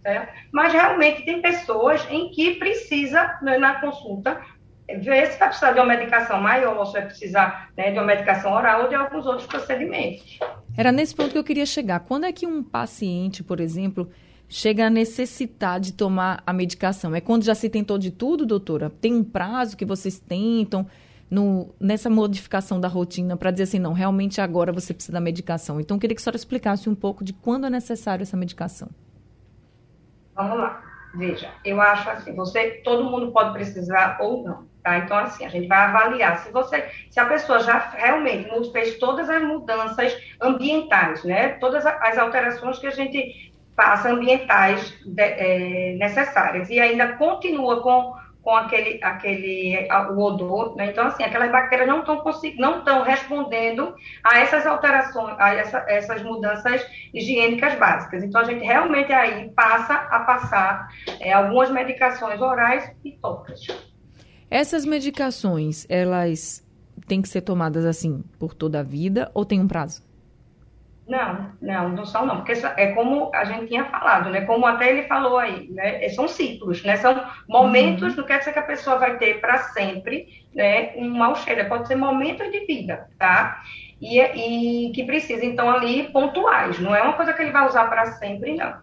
mas 0.51 0.71
realmente 0.71 1.25
tem 1.25 1.41
pessoas 1.41 2.05
em 2.09 2.29
que 2.31 2.55
precisa, 2.55 3.37
né, 3.41 3.57
na 3.57 3.75
consulta, 3.75 4.39
ver 4.87 5.27
se 5.27 5.39
vai 5.39 5.47
precisar 5.47 5.71
de 5.71 5.79
uma 5.79 5.85
medicação 5.85 6.41
maior, 6.41 6.85
se 6.85 6.93
vai 6.93 7.05
precisar 7.05 7.69
né, 7.77 7.91
de 7.91 7.97
uma 7.97 8.05
medicação 8.05 8.53
oral 8.53 8.83
ou 8.83 8.89
de 8.89 8.95
alguns 8.95 9.25
outros 9.25 9.47
procedimentos. 9.47 10.39
Era 10.77 10.91
nesse 10.91 11.15
ponto 11.15 11.31
que 11.31 11.37
eu 11.37 11.43
queria 11.43 11.65
chegar. 11.65 12.01
Quando 12.01 12.25
é 12.25 12.31
que 12.31 12.45
um 12.45 12.61
paciente, 12.61 13.43
por 13.43 13.59
exemplo, 13.59 14.09
chega 14.49 14.87
a 14.87 14.89
necessitar 14.89 15.79
de 15.79 15.93
tomar 15.93 16.43
a 16.45 16.51
medicação? 16.51 17.15
É 17.15 17.21
quando 17.21 17.43
já 17.43 17.55
se 17.55 17.69
tentou 17.69 17.97
de 17.97 18.11
tudo, 18.11 18.45
doutora? 18.45 18.89
Tem 18.89 19.13
um 19.13 19.23
prazo 19.23 19.77
que 19.77 19.85
vocês 19.85 20.19
tentam 20.19 20.85
no, 21.29 21.73
nessa 21.79 22.09
modificação 22.09 22.79
da 22.79 22.87
rotina 22.87 23.35
para 23.37 23.51
dizer 23.51 23.63
assim, 23.63 23.79
não, 23.79 23.93
realmente 23.93 24.39
agora 24.41 24.71
você 24.71 24.93
precisa 24.93 25.13
da 25.13 25.19
medicação. 25.19 25.79
Então, 25.79 25.97
eu 25.97 26.01
queria 26.01 26.15
que 26.15 26.21
a 26.21 26.23
senhora 26.23 26.37
explicasse 26.37 26.89
um 26.89 26.95
pouco 26.95 27.23
de 27.23 27.33
quando 27.33 27.65
é 27.65 27.69
necessário 27.69 28.21
essa 28.21 28.37
medicação. 28.37 28.89
Vamos 30.35 30.57
lá. 30.57 30.92
Veja, 31.13 31.51
eu 31.63 31.79
acho 31.79 32.09
assim, 32.09 32.35
você, 32.35 32.81
todo 32.83 33.03
mundo 33.03 33.31
pode 33.31 33.53
precisar 33.53 34.17
ou 34.19 34.43
não. 34.43 34.67
Tá? 34.83 34.97
Então, 34.97 35.17
assim, 35.17 35.45
a 35.45 35.49
gente 35.49 35.67
vai 35.67 35.77
avaliar 35.77 36.39
se 36.39 36.51
você, 36.51 36.89
se 37.09 37.19
a 37.19 37.25
pessoa 37.25 37.59
já 37.59 37.77
realmente 37.77 38.71
fez 38.71 38.97
todas 38.97 39.29
as 39.29 39.41
mudanças 39.41 40.17
ambientais, 40.41 41.23
né? 41.23 41.49
Todas 41.59 41.85
as 41.85 42.17
alterações 42.17 42.79
que 42.79 42.87
a 42.87 42.91
gente 42.91 43.53
passa 43.75 44.11
ambientais 44.11 44.93
de, 45.05 45.21
é, 45.21 45.95
necessárias 45.97 46.69
e 46.69 46.79
ainda 46.79 47.13
continua 47.13 47.81
com, 47.81 48.13
com 48.43 48.55
aquele, 48.55 48.99
aquele 49.01 49.87
o 50.11 50.19
odor, 50.19 50.75
né? 50.75 50.87
Então, 50.87 51.07
assim, 51.07 51.23
aquelas 51.23 51.49
bactérias 51.49 51.87
não 51.87 51.99
estão 51.99 52.21
não 52.57 52.79
estão 52.79 53.01
respondendo 53.01 53.95
a 54.23 54.39
essas 54.39 54.65
alterações, 54.65 55.35
a 55.39 55.55
essa, 55.55 55.85
essas 55.87 56.21
mudanças 56.21 56.85
higiênicas 57.13 57.75
básicas. 57.79 58.21
Então, 58.21 58.41
a 58.41 58.43
gente 58.43 58.63
realmente 58.63 59.13
aí 59.13 59.49
passa 59.51 59.93
a 59.93 60.19
passar 60.19 60.89
é, 61.21 61.31
algumas 61.31 61.71
medicações 61.71 62.41
orais 62.41 62.91
e 63.03 63.13
tópicas. 63.13 63.65
Essas 64.51 64.85
medicações, 64.85 65.85
elas 65.89 66.63
têm 67.07 67.21
que 67.21 67.29
ser 67.29 67.41
tomadas 67.41 67.85
assim 67.85 68.23
por 68.37 68.53
toda 68.53 68.81
a 68.81 68.83
vida 68.83 69.31
ou 69.33 69.45
tem 69.45 69.59
um 69.59 69.67
prazo? 69.67 70.03
Não, 71.07 71.51
não, 71.61 71.89
não 71.89 72.05
são 72.05 72.25
não, 72.25 72.37
porque 72.37 72.53
é 72.77 72.93
como 72.93 73.29
a 73.33 73.43
gente 73.43 73.67
tinha 73.67 73.83
falado, 73.85 74.29
né? 74.29 74.41
Como 74.41 74.65
até 74.65 74.89
ele 74.89 75.03
falou 75.03 75.37
aí, 75.37 75.69
né? 75.69 76.03
É, 76.03 76.09
são 76.09 76.29
ciclos, 76.29 76.81
né? 76.83 76.95
São 76.95 77.21
momentos, 77.47 78.11
uhum. 78.11 78.17
não 78.17 78.23
quer 78.23 78.39
dizer 78.39 78.53
que 78.53 78.59
a 78.59 78.63
pessoa 78.63 78.97
vai 78.97 79.17
ter 79.17 79.41
para 79.41 79.57
sempre, 79.57 80.27
né? 80.55 80.93
Um 80.95 81.09
mau 81.09 81.35
cheiro, 81.35 81.67
pode 81.67 81.89
ser 81.89 81.95
momentos 81.95 82.49
de 82.49 82.65
vida, 82.65 83.09
tá? 83.19 83.61
E, 84.01 84.19
e 84.19 84.91
que 84.93 85.03
precisa, 85.03 85.45
então, 85.45 85.69
ali 85.69 86.03
pontuais, 86.03 86.79
não 86.79 86.95
é 86.95 87.01
uma 87.01 87.13
coisa 87.13 87.33
que 87.33 87.41
ele 87.41 87.51
vai 87.51 87.67
usar 87.67 87.85
para 87.89 88.05
sempre, 88.13 88.55
não. 88.55 88.73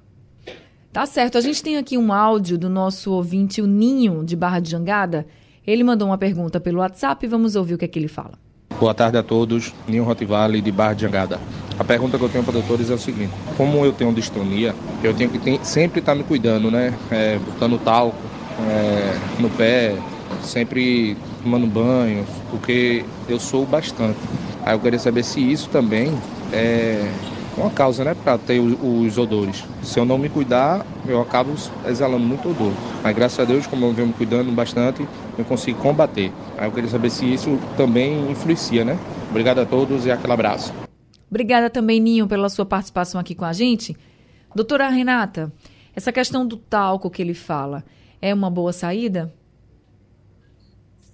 Tá 0.92 1.06
certo, 1.06 1.38
a 1.38 1.40
gente 1.40 1.62
tem 1.62 1.78
aqui 1.78 1.96
um 1.96 2.12
áudio 2.12 2.58
do 2.58 2.68
nosso 2.68 3.12
ouvinte, 3.12 3.62
o 3.62 3.66
Ninho, 3.66 4.24
de 4.24 4.36
Barra 4.36 4.60
de 4.60 4.70
Jangada, 4.70 5.26
ele 5.66 5.84
mandou 5.84 6.08
uma 6.08 6.18
pergunta 6.18 6.60
pelo 6.60 6.80
WhatsApp 6.80 7.26
vamos 7.26 7.54
ouvir 7.54 7.74
o 7.74 7.78
que 7.78 7.84
é 7.84 7.88
que 7.88 7.98
ele 7.98 8.08
fala. 8.08 8.32
Boa 8.80 8.94
tarde 8.94 9.18
a 9.18 9.22
todos, 9.22 9.74
Ninho 9.86 10.04
Rotivale 10.04 10.62
de 10.62 10.72
Barra 10.72 10.94
de 10.94 11.02
Jangada. 11.02 11.38
A 11.78 11.84
pergunta 11.84 12.16
que 12.16 12.24
eu 12.24 12.30
tenho 12.30 12.42
para 12.42 12.54
doutores 12.54 12.88
é 12.88 12.94
o 12.94 12.98
seguinte: 12.98 13.34
como 13.54 13.84
eu 13.84 13.92
tenho 13.92 14.10
distonia, 14.10 14.74
eu 15.02 15.12
tenho 15.12 15.28
que 15.28 15.38
ter, 15.38 15.62
sempre 15.62 16.00
estar 16.00 16.12
tá 16.12 16.18
me 16.18 16.24
cuidando, 16.24 16.70
né? 16.70 16.98
É, 17.10 17.38
botando 17.38 17.78
talco 17.78 18.16
é, 18.58 19.20
no 19.38 19.50
pé, 19.50 19.98
sempre 20.40 21.14
tomando 21.42 21.66
banho, 21.66 22.26
porque 22.48 23.04
eu 23.28 23.38
sou 23.38 23.66
bastante. 23.66 24.16
Aí 24.64 24.72
eu 24.74 24.80
queria 24.80 24.98
saber 24.98 25.24
se 25.24 25.40
isso 25.40 25.68
também 25.68 26.18
é 26.50 27.19
uma 27.60 27.70
causa, 27.70 28.04
né, 28.04 28.14
para 28.14 28.38
ter 28.38 28.58
os 28.58 29.18
odores. 29.18 29.64
Se 29.82 29.98
eu 29.98 30.04
não 30.04 30.18
me 30.18 30.28
cuidar, 30.28 30.84
eu 31.06 31.20
acabo 31.20 31.52
exalando 31.86 32.24
muito 32.24 32.48
odor. 32.48 32.72
Mas 33.02 33.14
graças 33.14 33.38
a 33.38 33.44
Deus, 33.44 33.66
como 33.66 33.86
eu 33.86 33.92
venho 33.92 34.08
me 34.08 34.14
cuidando 34.14 34.50
bastante, 34.52 35.06
eu 35.38 35.44
consigo 35.44 35.78
combater. 35.78 36.32
Aí 36.56 36.66
eu 36.66 36.72
queria 36.72 36.90
saber 36.90 37.10
se 37.10 37.24
isso 37.24 37.58
também 37.76 38.30
influencia, 38.30 38.84
né? 38.84 38.98
Obrigado 39.28 39.60
a 39.60 39.66
todos 39.66 40.06
e 40.06 40.10
aquele 40.10 40.32
abraço. 40.32 40.72
Obrigada 41.30 41.70
também, 41.70 42.00
Ninho, 42.00 42.26
pela 42.26 42.48
sua 42.48 42.66
participação 42.66 43.20
aqui 43.20 43.34
com 43.34 43.44
a 43.44 43.52
gente. 43.52 43.96
Doutora 44.54 44.88
Renata, 44.88 45.52
essa 45.94 46.10
questão 46.10 46.46
do 46.46 46.56
talco 46.56 47.10
que 47.10 47.22
ele 47.22 47.34
fala, 47.34 47.84
é 48.20 48.34
uma 48.34 48.50
boa 48.50 48.72
saída? 48.72 49.32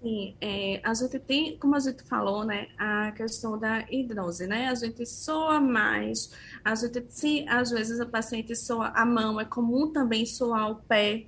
Assim, 0.07 0.37
é, 0.41 0.81
a 0.85 0.95
gente 0.95 1.19
tem, 1.19 1.59
como 1.59 1.75
a 1.75 1.81
gente 1.81 2.03
falou, 2.05 2.45
né, 2.45 2.69
a 2.79 3.11
questão 3.13 3.59
da 3.59 3.85
hidrose, 3.91 4.47
né? 4.47 4.69
A 4.69 4.75
gente 4.75 5.05
soa 5.05 5.61
mais, 5.61 6.31
a 6.65 6.75
gente, 6.75 7.05
se 7.09 7.45
às 7.49 7.71
vezes 7.71 8.01
a 8.01 8.07
paciente 8.07 8.55
soa 8.55 8.89
a 8.89 9.05
mão, 9.05 9.41
é 9.41 9.45
comum 9.45 9.93
também 9.93 10.25
soar 10.25 10.71
o 10.71 10.77
pé, 10.77 11.27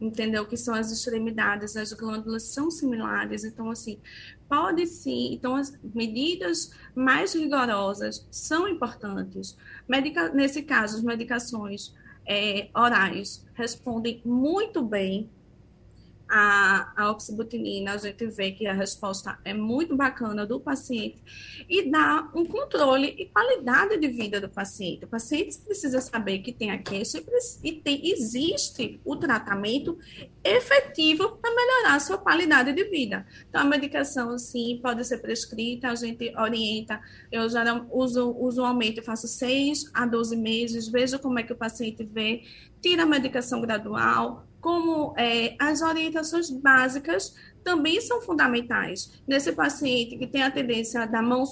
entendeu? 0.00 0.46
Que 0.46 0.56
são 0.56 0.74
as 0.74 0.90
extremidades, 0.90 1.76
as 1.76 1.92
glândulas 1.92 2.44
são 2.44 2.70
similares, 2.70 3.44
então, 3.44 3.70
assim, 3.70 3.98
pode 4.48 4.86
sim. 4.86 5.34
Então, 5.34 5.54
as 5.56 5.78
medidas 5.94 6.70
mais 6.94 7.34
rigorosas 7.34 8.26
são 8.30 8.66
importantes. 8.66 9.56
Medica, 9.86 10.30
nesse 10.30 10.62
caso, 10.62 10.96
as 10.96 11.02
medicações 11.02 11.94
é, 12.26 12.68
orais 12.74 13.44
respondem 13.54 14.22
muito 14.24 14.82
bem 14.82 15.28
a, 16.28 16.92
a 16.96 17.10
oxibutinina, 17.10 17.92
a 17.92 17.96
gente 17.96 18.26
vê 18.26 18.52
que 18.52 18.66
a 18.66 18.72
resposta 18.72 19.38
é 19.44 19.54
muito 19.54 19.96
bacana 19.96 20.46
do 20.46 20.60
paciente 20.60 21.22
e 21.68 21.90
dá 21.90 22.28
um 22.34 22.44
controle 22.44 23.14
e 23.18 23.26
qualidade 23.26 23.98
de 23.98 24.08
vida 24.08 24.40
do 24.40 24.48
paciente. 24.48 25.04
O 25.04 25.08
paciente 25.08 25.58
precisa 25.58 26.00
saber 26.00 26.40
que 26.40 26.52
tem 26.52 26.70
a 26.70 26.78
queixa 26.78 27.22
e 27.62 27.72
tem, 27.72 28.10
existe 28.10 29.00
o 29.04 29.16
tratamento 29.16 29.98
efetivo 30.44 31.36
para 31.36 31.54
melhorar 31.54 31.94
a 31.94 32.00
sua 32.00 32.18
qualidade 32.18 32.72
de 32.72 32.84
vida. 32.84 33.26
Então, 33.48 33.62
a 33.62 33.64
medicação, 33.64 34.38
sim, 34.38 34.80
pode 34.82 35.04
ser 35.04 35.18
prescrita, 35.18 35.88
a 35.88 35.94
gente 35.94 36.32
orienta. 36.36 37.00
Eu 37.30 37.48
já 37.48 37.86
uso 37.90 38.34
usualmente, 38.38 39.02
faço 39.02 39.26
6 39.26 39.90
a 39.94 40.06
12 40.06 40.36
meses, 40.36 40.88
vejo 40.88 41.18
como 41.18 41.38
é 41.38 41.42
que 41.42 41.52
o 41.52 41.56
paciente 41.56 42.04
vê, 42.04 42.42
tira 42.80 43.02
a 43.02 43.06
medicação 43.06 43.60
gradual, 43.60 44.47
como 44.60 45.14
é, 45.16 45.54
as 45.58 45.82
orientações 45.82 46.50
básicas 46.50 47.34
também 47.68 48.00
são 48.00 48.22
fundamentais. 48.22 49.20
Nesse 49.26 49.52
paciente 49.52 50.16
que 50.16 50.26
tem 50.26 50.42
a 50.42 50.50
tendência 50.50 51.06
da 51.06 51.20
mão 51.20 51.44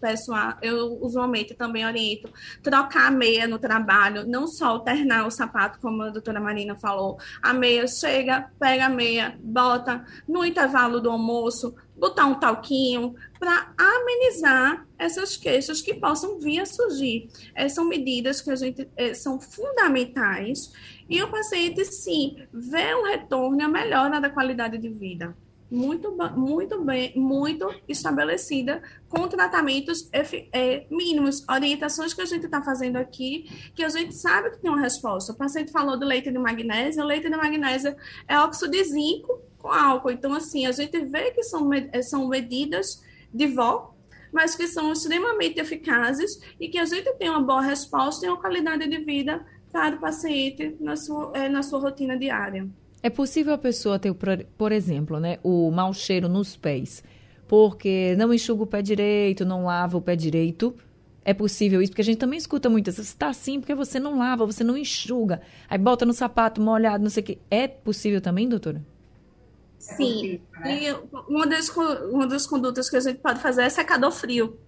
pé 0.00 0.16
suar, 0.16 0.58
eu 0.62 0.98
usualmente 1.02 1.54
também 1.54 1.84
oriento 1.84 2.32
trocar 2.62 3.08
a 3.08 3.10
meia 3.10 3.46
no 3.46 3.58
trabalho, 3.58 4.26
não 4.26 4.46
só 4.46 4.68
alternar 4.68 5.26
o 5.26 5.30
sapato, 5.30 5.78
como 5.78 6.02
a 6.02 6.08
doutora 6.08 6.40
Marina 6.40 6.74
falou. 6.76 7.18
A 7.42 7.52
meia 7.52 7.86
chega, 7.86 8.50
pega 8.58 8.86
a 8.86 8.88
meia, 8.88 9.38
bota 9.38 10.02
no 10.26 10.44
intervalo 10.46 10.98
do 10.98 11.10
almoço, 11.10 11.74
botar 11.94 12.24
um 12.24 12.36
talquinho 12.36 13.14
para 13.38 13.74
amenizar 13.76 14.86
essas 14.98 15.36
queixas 15.36 15.82
que 15.82 15.92
possam 15.92 16.38
vir 16.40 16.60
a 16.60 16.66
surgir. 16.66 17.28
Essas 17.54 17.74
são 17.74 17.84
medidas 17.84 18.40
que 18.40 18.50
a 18.50 18.56
gente 18.56 18.88
é, 18.96 19.12
são 19.12 19.38
fundamentais 19.38 20.72
e 21.10 21.20
o 21.20 21.28
paciente, 21.28 21.84
sim, 21.84 22.36
vê 22.52 22.94
um 22.94 23.02
retorno 23.02 23.60
e 23.60 23.64
a 23.64 23.68
melhora 23.68 24.20
da 24.20 24.30
qualidade 24.30 24.78
de 24.78 24.88
vida. 24.88 25.36
Muito, 25.68 26.16
muito 26.36 26.84
bem, 26.84 27.12
muito 27.16 27.68
estabelecida, 27.88 28.80
com 29.08 29.26
tratamentos 29.26 30.08
é, 30.12 30.86
mínimos, 30.88 31.44
orientações 31.48 32.14
que 32.14 32.22
a 32.22 32.24
gente 32.24 32.46
está 32.46 32.62
fazendo 32.62 32.96
aqui, 32.96 33.72
que 33.74 33.82
a 33.82 33.88
gente 33.88 34.14
sabe 34.14 34.50
que 34.50 34.58
tem 34.58 34.70
uma 34.70 34.80
resposta. 34.80 35.32
O 35.32 35.36
paciente 35.36 35.72
falou 35.72 35.98
do 35.98 36.06
leite 36.06 36.30
de 36.30 36.38
magnésio, 36.38 37.02
o 37.02 37.06
leite 37.06 37.28
de 37.28 37.36
magnésio 37.36 37.96
é 38.28 38.38
óxido 38.38 38.70
de 38.70 38.84
zinco 38.84 39.42
com 39.58 39.68
álcool. 39.68 40.12
Então, 40.12 40.32
assim, 40.32 40.64
a 40.64 40.72
gente 40.72 40.96
vê 41.06 41.32
que 41.32 41.42
são, 41.42 41.72
é, 41.72 42.02
são 42.02 42.28
medidas 42.28 43.02
de 43.34 43.48
vó, 43.48 43.96
mas 44.32 44.54
que 44.54 44.68
são 44.68 44.92
extremamente 44.92 45.58
eficazes 45.58 46.40
e 46.58 46.68
que 46.68 46.78
a 46.78 46.84
gente 46.84 47.12
tem 47.14 47.28
uma 47.28 47.42
boa 47.42 47.62
resposta 47.62 48.24
e 48.24 48.28
uma 48.28 48.40
qualidade 48.40 48.88
de 48.88 48.98
vida 48.98 49.44
para 49.72 49.96
o 49.96 50.00
paciente 50.00 50.76
na 50.80 50.96
sua, 50.96 51.32
é, 51.34 51.48
na 51.48 51.62
sua 51.62 51.80
rotina 51.80 52.16
diária. 52.16 52.68
É 53.02 53.08
possível 53.08 53.54
a 53.54 53.58
pessoa 53.58 53.98
ter, 53.98 54.14
por 54.58 54.72
exemplo, 54.72 55.18
né, 55.18 55.38
o 55.42 55.70
mau 55.70 55.94
cheiro 55.94 56.28
nos 56.28 56.56
pés, 56.56 57.02
porque 57.48 58.14
não 58.16 58.32
enxuga 58.32 58.62
o 58.62 58.66
pé 58.66 58.82
direito, 58.82 59.44
não 59.44 59.64
lava 59.64 59.96
o 59.96 60.02
pé 60.02 60.14
direito. 60.14 60.74
É 61.24 61.32
possível 61.32 61.80
isso? 61.80 61.92
Porque 61.92 62.02
a 62.02 62.04
gente 62.04 62.18
também 62.18 62.38
escuta 62.38 62.68
muitas 62.68 62.96
vezes, 62.96 63.10
está 63.10 63.28
assim 63.28 63.60
porque 63.60 63.74
você 63.74 63.98
não 64.00 64.18
lava, 64.18 64.44
você 64.46 64.64
não 64.64 64.76
enxuga, 64.76 65.40
aí 65.68 65.78
bota 65.78 66.04
no 66.04 66.12
sapato 66.12 66.60
molhado, 66.60 67.02
não 67.02 67.10
sei 67.10 67.22
o 67.22 67.26
quê. 67.26 67.38
É 67.50 67.68
possível 67.68 68.20
também, 68.20 68.48
doutora? 68.48 68.82
Sim. 69.78 70.40
Né? 70.60 70.84
E 70.84 70.92
uma 71.28 71.46
das, 71.46 71.68
uma 72.10 72.26
das 72.26 72.46
condutas 72.46 72.90
que 72.90 72.96
a 72.96 73.00
gente 73.00 73.18
pode 73.18 73.40
fazer 73.40 73.62
é 73.62 73.68
secador 73.68 74.10
frio 74.10 74.58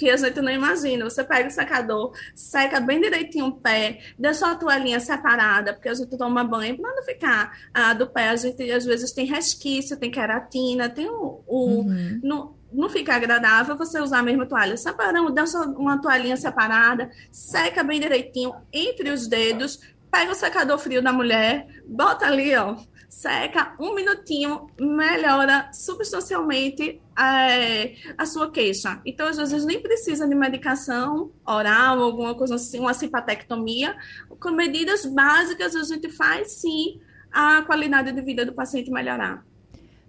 que 0.00 0.08
a 0.08 0.16
gente 0.16 0.40
não 0.40 0.50
imagina. 0.50 1.04
Você 1.04 1.22
pega 1.22 1.46
o 1.46 1.52
secador, 1.52 2.12
seca 2.34 2.80
bem 2.80 3.02
direitinho 3.02 3.48
o 3.48 3.52
pé, 3.52 4.00
deixa 4.18 4.50
a 4.50 4.54
toalhinha 4.54 4.98
separada, 4.98 5.74
porque 5.74 5.90
a 5.90 5.94
gente 5.94 6.16
toma 6.16 6.42
banho 6.42 6.80
para 6.80 6.96
não 6.96 7.02
ficar 7.02 7.52
ah, 7.74 7.92
do 7.92 8.06
pé. 8.06 8.30
A 8.30 8.36
gente 8.36 8.72
às 8.72 8.86
vezes 8.86 9.12
tem 9.12 9.26
resquício, 9.26 9.98
tem 9.98 10.10
queratina, 10.10 10.88
tem 10.88 11.06
o. 11.06 11.44
o 11.46 11.82
uhum. 11.82 12.20
no, 12.22 12.58
não 12.72 12.88
fica 12.88 13.14
agradável 13.14 13.76
você 13.76 14.00
usar 14.00 14.20
a 14.20 14.22
mesma 14.22 14.46
toalha. 14.46 14.76
Separamos, 14.76 15.34
deixa 15.34 15.58
uma 15.58 16.00
toalhinha 16.00 16.36
separada, 16.36 17.10
seca 17.30 17.82
bem 17.82 18.00
direitinho 18.00 18.54
entre 18.72 19.10
os 19.10 19.26
dedos, 19.26 19.80
pega 20.10 20.32
o 20.32 20.34
secador 20.34 20.78
frio 20.78 21.02
da 21.02 21.12
mulher, 21.12 21.66
bota 21.84 22.26
ali, 22.26 22.54
ó, 22.56 22.76
seca 23.10 23.74
um 23.80 23.92
minutinho, 23.92 24.68
melhora 24.80 25.68
substancialmente 25.72 27.02
é, 27.18 27.96
a 28.16 28.24
sua 28.24 28.50
queixa. 28.52 29.02
Então, 29.04 29.26
às 29.26 29.36
vezes, 29.36 29.66
nem 29.66 29.82
precisa 29.82 30.28
de 30.28 30.34
medicação 30.34 31.32
oral, 31.44 32.00
alguma 32.00 32.36
coisa 32.36 32.54
assim, 32.54 32.78
uma 32.78 32.94
simpatectomia. 32.94 33.96
Com 34.38 34.52
medidas 34.52 35.04
básicas, 35.04 35.74
a 35.74 35.82
gente 35.82 36.08
faz 36.08 36.52
sim 36.52 37.00
a 37.32 37.62
qualidade 37.62 38.12
de 38.12 38.22
vida 38.22 38.46
do 38.46 38.52
paciente 38.52 38.90
melhorar. 38.90 39.44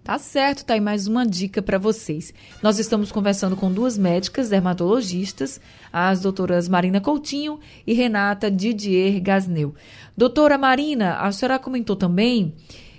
Tá 0.04 0.18
certo, 0.18 0.64
tá 0.64 0.74
aí 0.74 0.80
mais 0.80 1.06
uma 1.06 1.24
dica 1.24 1.62
para 1.62 1.78
vocês. 1.78 2.34
Nós 2.60 2.80
estamos 2.80 3.12
conversando 3.12 3.56
com 3.56 3.72
duas 3.72 3.96
médicas 3.96 4.48
dermatologistas, 4.48 5.60
as 5.92 6.20
doutoras 6.20 6.68
Marina 6.68 7.00
Coutinho 7.00 7.60
e 7.86 7.92
Renata 7.94 8.50
Didier 8.50 9.20
Gasneu. 9.22 9.76
Doutora 10.16 10.58
Marina, 10.58 11.18
a 11.18 11.30
senhora 11.30 11.56
comentou 11.56 11.94
também 11.94 12.52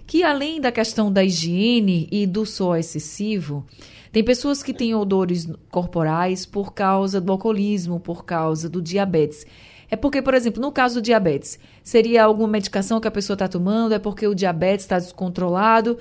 que 0.06 0.24
além 0.24 0.60
da 0.60 0.72
questão 0.72 1.12
da 1.12 1.24
higiene 1.24 2.08
e 2.12 2.28
do 2.28 2.46
suor 2.46 2.78
excessivo, 2.78 3.66
tem 4.12 4.24
pessoas 4.24 4.62
que 4.62 4.74
têm 4.74 4.94
odores 4.94 5.50
corporais 5.72 6.46
por 6.46 6.74
causa 6.74 7.20
do 7.20 7.32
alcoolismo, 7.32 8.00
por 8.00 8.26
causa 8.26 8.70
do 8.70 8.82
diabetes. 8.82 9.46
É 9.90 9.96
porque, 9.96 10.22
por 10.22 10.34
exemplo, 10.34 10.62
no 10.62 10.72
caso 10.72 10.96
do 10.96 11.02
diabetes, 11.02 11.60
seria 11.84 12.24
alguma 12.24 12.48
medicação 12.48 13.00
que 13.00 13.08
a 13.08 13.12
pessoa 13.12 13.36
está 13.36 13.48
tomando? 13.48 13.94
É 13.94 14.00
porque 14.00 14.28
o 14.28 14.36
diabetes 14.36 14.86
está 14.86 15.00
descontrolado? 15.00 15.98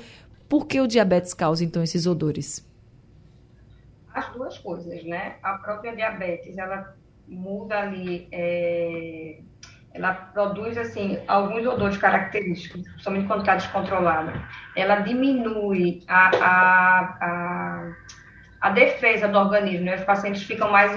Por 0.49 0.67
que 0.67 0.81
o 0.81 0.87
diabetes 0.87 1.33
causa, 1.33 1.65
então, 1.65 1.83
esses 1.83 2.07
odores? 2.07 2.67
As 4.13 4.31
duas 4.33 4.59
coisas, 4.59 5.03
né? 5.05 5.37
A 5.43 5.55
própria 5.55 5.95
diabetes, 5.97 6.59
ela 6.59 6.95
muda 7.27 7.81
ali 7.81 8.29
é, 8.31 9.41
ela 9.95 10.15
produz 10.15 10.79
assim 10.79 11.19
alguns 11.29 11.67
odores 11.67 11.97
característicos, 11.99 12.83
principalmente 12.83 13.27
quando 13.27 13.41
está 13.41 13.57
descontrolada. 13.57 14.33
Ela 14.75 14.97
diminui 15.01 16.03
a, 16.09 16.31
a, 16.37 17.01
a, 17.21 17.93
a, 18.61 18.71
defesa 18.71 19.29
do 19.29 19.39
organismo, 19.39 19.85
né? 19.85 19.97
os 19.97 20.05
pacientes 20.05 20.43
ficam 20.45 20.71
mais 20.71 20.93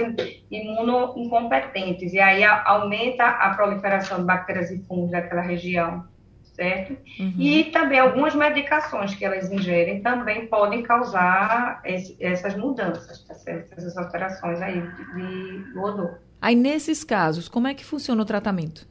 imunoincompetentes, 0.49 2.13
e 2.13 2.19
aí 2.19 2.43
aumenta 2.43 3.25
a 3.25 3.53
proliferação 3.53 4.19
de 4.19 4.25
bactérias 4.25 4.71
e 4.71 4.79
fungos 4.85 5.11
daquela 5.11 5.41
região, 5.41 6.07
certo? 6.53 6.93
Uhum. 7.19 7.35
E 7.37 7.65
também 7.65 7.99
algumas 7.99 8.33
medicações 8.33 9.13
que 9.13 9.25
elas 9.25 9.51
ingerem 9.51 10.01
também 10.01 10.47
podem 10.47 10.81
causar 10.83 11.81
esse, 11.83 12.15
essas 12.23 12.55
mudanças, 12.55 13.25
tá 13.25 13.33
certo? 13.33 13.73
essas 13.73 13.97
alterações 13.97 14.61
aí 14.61 14.79
de, 14.79 15.13
de, 15.15 15.73
do 15.73 15.81
odor. 15.81 16.24
Aí, 16.41 16.55
nesses 16.55 17.03
casos, 17.03 17.47
como 17.49 17.67
é 17.67 17.73
que 17.73 17.85
funciona 17.85 18.21
o 18.21 18.25
tratamento? 18.25 18.87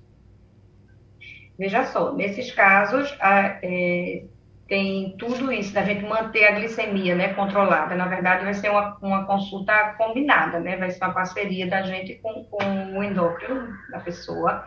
Veja 1.58 1.84
só, 1.84 2.12
nesses 2.12 2.50
casos, 2.50 3.16
a, 3.20 3.58
é, 3.62 4.24
tem 4.66 5.14
tudo 5.18 5.52
isso, 5.52 5.72
da 5.72 5.84
gente 5.84 6.04
manter 6.04 6.44
a 6.46 6.52
glicemia 6.52 7.14
né, 7.14 7.34
controlada. 7.34 7.94
Na 7.94 8.06
verdade, 8.06 8.44
vai 8.44 8.54
ser 8.54 8.70
uma, 8.70 8.96
uma 9.00 9.24
consulta 9.24 9.94
combinada, 9.98 10.58
né? 10.58 10.76
Vai 10.76 10.90
ser 10.90 11.04
uma 11.04 11.14
parceria 11.14 11.68
da 11.68 11.82
gente 11.82 12.14
com, 12.16 12.44
com 12.44 12.98
o 12.98 13.02
endócrino 13.02 13.68
da 13.90 14.00
pessoa. 14.00 14.66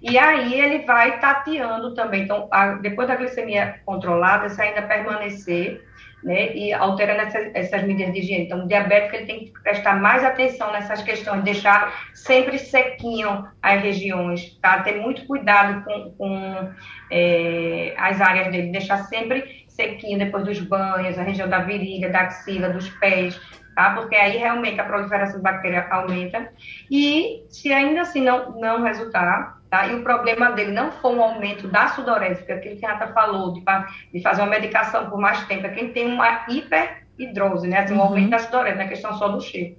E 0.00 0.16
aí 0.18 0.58
ele 0.58 0.84
vai 0.84 1.20
tateando 1.20 1.94
também. 1.94 2.22
Então, 2.22 2.48
a, 2.50 2.74
depois 2.74 3.08
da 3.08 3.16
glicemia 3.16 3.80
controlada, 3.84 4.48
se 4.48 4.60
ainda 4.60 4.82
permanecer 4.82 5.84
né, 6.22 6.54
e 6.54 6.72
alterando 6.72 7.22
essas, 7.22 7.50
essas, 7.54 7.82
medidas 7.82 8.12
de 8.14 8.20
higiene. 8.20 8.44
Então, 8.44 8.64
o 8.64 8.68
diabético 8.68 9.16
ele 9.16 9.26
tem 9.26 9.38
que 9.46 9.52
prestar 9.62 10.00
mais 10.00 10.22
atenção 10.24 10.72
nessas 10.72 11.02
questões, 11.02 11.42
deixar 11.42 11.92
sempre 12.14 12.58
sequinho 12.58 13.46
as 13.60 13.82
regiões, 13.82 14.56
tá? 14.60 14.82
Ter 14.82 15.00
muito 15.00 15.26
cuidado 15.26 15.84
com, 15.84 16.10
com 16.12 16.70
é, 17.10 17.94
as 17.96 18.20
áreas 18.20 18.52
dele, 18.52 18.70
deixar 18.70 18.98
sempre 19.04 19.64
sequinho 19.68 20.18
depois 20.18 20.44
dos 20.44 20.60
banhos, 20.60 21.18
a 21.18 21.22
região 21.22 21.48
da 21.48 21.60
virilha, 21.60 22.10
da 22.10 22.20
axila, 22.20 22.68
dos 22.68 22.88
pés, 22.88 23.40
tá? 23.74 23.94
Porque 23.94 24.14
aí 24.14 24.36
realmente 24.36 24.80
a 24.80 24.84
proliferação 24.84 25.36
de 25.36 25.42
bactéria 25.42 25.86
aumenta. 25.90 26.52
E 26.90 27.44
se 27.48 27.72
ainda 27.72 28.02
assim 28.02 28.22
não, 28.22 28.52
não 28.52 28.82
resultar, 28.82 29.61
tá? 29.72 29.86
E 29.86 29.94
o 29.94 30.02
problema 30.02 30.52
dele 30.52 30.70
não 30.70 30.92
for 30.92 31.14
um 31.14 31.22
aumento 31.22 31.66
da 31.66 31.88
sudorese, 31.88 32.40
porque 32.40 32.52
aquilo 32.52 32.76
que 32.76 32.84
a 32.84 32.92
Renata 32.92 33.14
falou, 33.14 33.54
de, 33.54 33.64
de 34.12 34.22
fazer 34.22 34.42
uma 34.42 34.50
medicação 34.50 35.08
por 35.08 35.18
mais 35.18 35.46
tempo, 35.46 35.66
é 35.66 35.70
quem 35.70 35.88
tem 35.94 36.12
uma 36.12 36.44
hiperhidrose, 36.46 37.66
né? 37.66 37.78
Assim, 37.78 37.94
um 37.94 37.96
uhum. 37.96 38.02
aumento 38.02 38.28
da 38.28 38.38
sudorese, 38.38 38.76
na 38.76 38.84
é 38.84 38.88
questão 38.88 39.16
só 39.16 39.28
do 39.28 39.40
cheiro. 39.40 39.76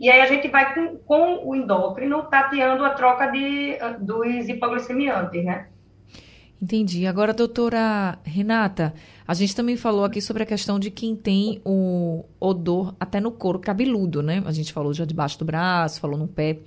E 0.00 0.10
aí 0.10 0.20
a 0.20 0.26
gente 0.26 0.48
vai 0.48 0.74
com, 0.74 0.96
com 0.96 1.48
o 1.48 1.54
endócrino 1.54 2.24
tateando 2.24 2.84
a 2.84 2.90
troca 2.90 3.28
de, 3.28 3.78
dos 4.00 4.48
hipoglicemiantes, 4.48 5.44
né? 5.44 5.68
Entendi. 6.60 7.06
Agora, 7.06 7.32
doutora 7.32 8.18
Renata, 8.24 8.94
a 9.28 9.32
gente 9.32 9.54
também 9.54 9.76
falou 9.76 10.04
aqui 10.04 10.20
sobre 10.20 10.42
a 10.42 10.46
questão 10.46 10.76
de 10.76 10.90
quem 10.90 11.14
tem 11.14 11.60
o 11.64 12.24
odor 12.40 12.96
até 12.98 13.20
no 13.20 13.30
couro 13.30 13.60
cabeludo, 13.60 14.24
né? 14.24 14.42
A 14.44 14.50
gente 14.50 14.72
falou 14.72 14.92
já 14.92 15.04
debaixo 15.04 15.38
do 15.38 15.44
braço, 15.44 16.00
falou 16.00 16.18
no 16.18 16.26
pé. 16.26 16.58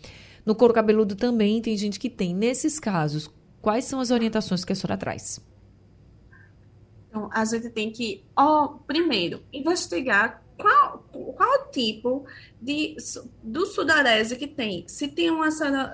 No 0.50 0.56
couro 0.56 0.74
cabeludo 0.74 1.16
também 1.16 1.62
tem 1.62 1.78
gente 1.78 2.00
que 2.00 2.10
tem. 2.10 2.34
Nesses 2.34 2.80
casos, 2.80 3.30
quais 3.62 3.86
são 3.86 4.00
as 4.00 4.10
orientações 4.10 4.66
que 4.66 4.74
a 4.74 4.76
senhora 4.76 4.98
traz? 4.98 5.40
Então, 7.08 7.30
a 7.32 7.46
gente 7.46 7.70
tem 7.70 7.92
que, 7.92 8.26
ó, 8.36 8.70
primeiro, 8.88 9.44
investigar 9.54 10.44
qual, 10.58 11.06
qual 11.38 11.70
tipo 11.70 12.26
de, 12.60 12.98
do 13.44 13.68
sudorese 13.68 14.38
que 14.38 14.48
tem. 14.48 14.86
Se 14.88 15.08
tem 15.08 15.30
uma, 15.30 15.50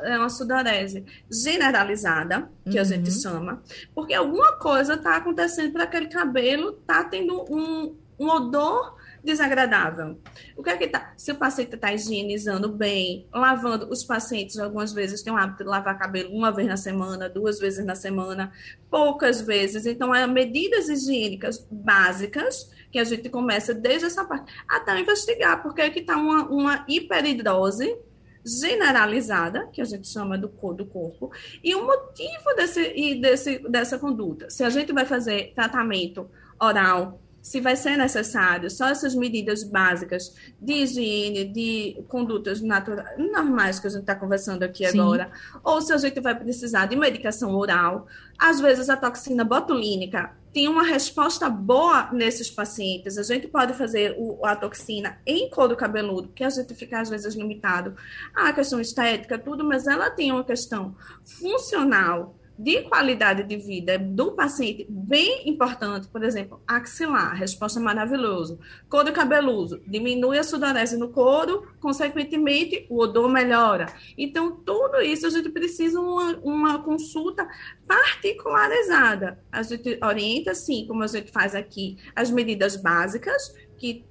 é 0.06 0.18
uma 0.18 0.30
sudorese 0.30 1.04
generalizada, 1.30 2.50
que 2.64 2.78
uhum. 2.78 2.82
a 2.82 2.84
gente 2.86 3.12
chama, 3.12 3.62
porque 3.94 4.14
alguma 4.14 4.54
coisa 4.54 4.94
está 4.94 5.18
acontecendo 5.18 5.74
para 5.74 5.84
aquele 5.84 6.08
cabelo, 6.08 6.78
está 6.80 7.04
tendo 7.04 7.44
um, 7.54 7.94
um 8.18 8.30
odor 8.30 8.96
desagradável. 9.26 10.20
O 10.56 10.64
que 10.64 10.70
é 10.70 10.78
que 10.78 10.88
tá? 10.88 11.14
Se 11.18 11.32
o 11.32 11.36
paciente 11.36 11.76
está 11.76 11.92
higienizando 11.94 12.70
bem, 12.70 13.28
lavando, 13.34 13.90
os 13.90 14.04
pacientes 14.04 14.58
algumas 14.58 14.94
vezes 14.94 15.22
têm 15.22 15.34
o 15.34 15.38
hábito 15.38 15.64
de 15.64 15.70
lavar 15.70 15.98
cabelo 15.98 16.32
uma 16.32 16.52
vez 16.52 16.68
na 16.68 16.78
semana, 16.78 17.28
duas 17.28 17.60
vezes 17.60 17.84
na 17.84 17.96
semana, 17.96 18.52
poucas 18.90 19.42
vezes. 19.42 19.86
Então, 19.86 20.14
é 20.14 20.26
medidas 20.26 20.88
higiênicas 20.88 21.68
básicas 21.70 22.72
que 22.92 23.00
a 23.00 23.04
gente 23.04 23.30
começa 23.30 23.74
desde 23.74 24.06
essa 24.06 24.24
parte 24.24 24.54
até 24.68 24.98
investigar, 24.98 25.62
porque 25.62 25.90
que 25.90 26.00
está 26.00 26.16
uma, 26.16 26.48
uma 26.48 26.86
hiperidose 26.88 27.98
generalizada, 28.46 29.68
que 29.74 29.82
a 29.82 29.86
gente 29.86 30.08
chama 30.08 30.38
do, 30.38 30.48
do 30.48 30.86
corpo, 30.86 31.32
e 31.64 31.74
o 31.74 31.84
motivo 31.84 32.54
desse, 32.56 33.16
desse, 33.16 33.60
dessa 33.68 33.98
conduta. 33.98 34.50
Se 34.52 34.64
a 34.64 34.70
gente 34.70 34.94
vai 34.94 35.06
fazer 35.06 35.52
tratamento 35.56 36.30
oral, 36.60 37.20
se 37.46 37.62
vai 37.62 37.76
ser 37.76 37.96
necessário 37.96 38.72
só 38.72 38.88
essas 38.88 39.14
medidas 39.14 39.64
básicas 39.64 40.34
de 40.60 40.74
higiene, 40.74 41.46
de 41.46 42.04
condutas 42.08 42.60
normais 42.60 43.80
que 43.80 43.86
a 43.86 43.90
gente 43.92 44.00
está 44.00 44.16
conversando 44.16 44.64
aqui 44.64 44.84
Sim. 44.84 45.00
agora, 45.00 45.30
ou 45.64 45.80
se 45.80 45.94
a 45.94 45.98
gente 45.98 46.20
vai 46.20 46.34
precisar 46.34 46.88
de 46.88 46.96
medicação 46.96 47.56
oral. 47.56 48.08
Às 48.36 48.60
vezes 48.60 48.90
a 48.90 48.98
toxina 48.98 49.44
botulínica 49.44 50.32
tem 50.52 50.68
uma 50.68 50.82
resposta 50.82 51.48
boa 51.48 52.10
nesses 52.12 52.50
pacientes. 52.50 53.16
A 53.16 53.24
gente 53.24 53.48
pode 53.48 53.74
fazer 53.74 54.16
o, 54.18 54.44
a 54.44 54.56
toxina 54.56 55.20
em 55.24 55.48
couro 55.48 55.76
cabeludo, 55.76 56.30
que 56.30 56.44
a 56.44 56.50
gente 56.50 56.74
fica 56.74 57.00
às 57.00 57.12
vezes 57.12 57.36
limitado 57.36 57.96
à 58.34 58.52
questão 58.54 58.82
estética, 58.82 59.38
tudo, 59.38 59.64
mas 59.64 59.86
ela 59.86 60.10
tem 60.10 60.32
uma 60.32 60.44
questão 60.44 60.96
funcional 61.24 62.36
de 62.58 62.84
qualidade 62.84 63.44
de 63.44 63.58
vida 63.58 64.00
do 64.00 64.32
paciente 64.32 64.86
bem 64.90 65.48
importante, 65.50 66.08
por 66.08 66.24
exemplo, 66.24 66.62
axilar, 66.66 67.36
resposta 67.36 67.80
maravilhosa. 67.80 68.58
Couro 68.90 69.12
cabeludo, 69.12 69.82
diminui 69.86 70.40
a 70.40 70.44
sudorese 70.44 70.98
no 70.98 71.10
couro, 71.10 71.68
consequentemente 71.82 72.86
o 72.90 73.00
odor 73.00 73.30
melhora. 73.30 73.88
Então, 74.18 74.56
tudo 74.56 75.02
isso 75.02 75.28
a 75.28 75.30
gente 75.30 75.50
precisa 75.50 76.00
uma, 76.00 76.38
uma 76.38 76.84
consulta 76.84 77.48
particularizada. 77.86 79.40
A 79.52 79.62
gente 79.62 80.00
orienta, 80.02 80.56
sim, 80.56 80.86
como 80.88 81.04
a 81.04 81.08
gente 81.08 81.32
faz 81.32 81.54
aqui, 81.54 81.98
as 82.16 82.32
medidas 82.32 82.78
básicas, 82.78 83.54
que 83.78 84.06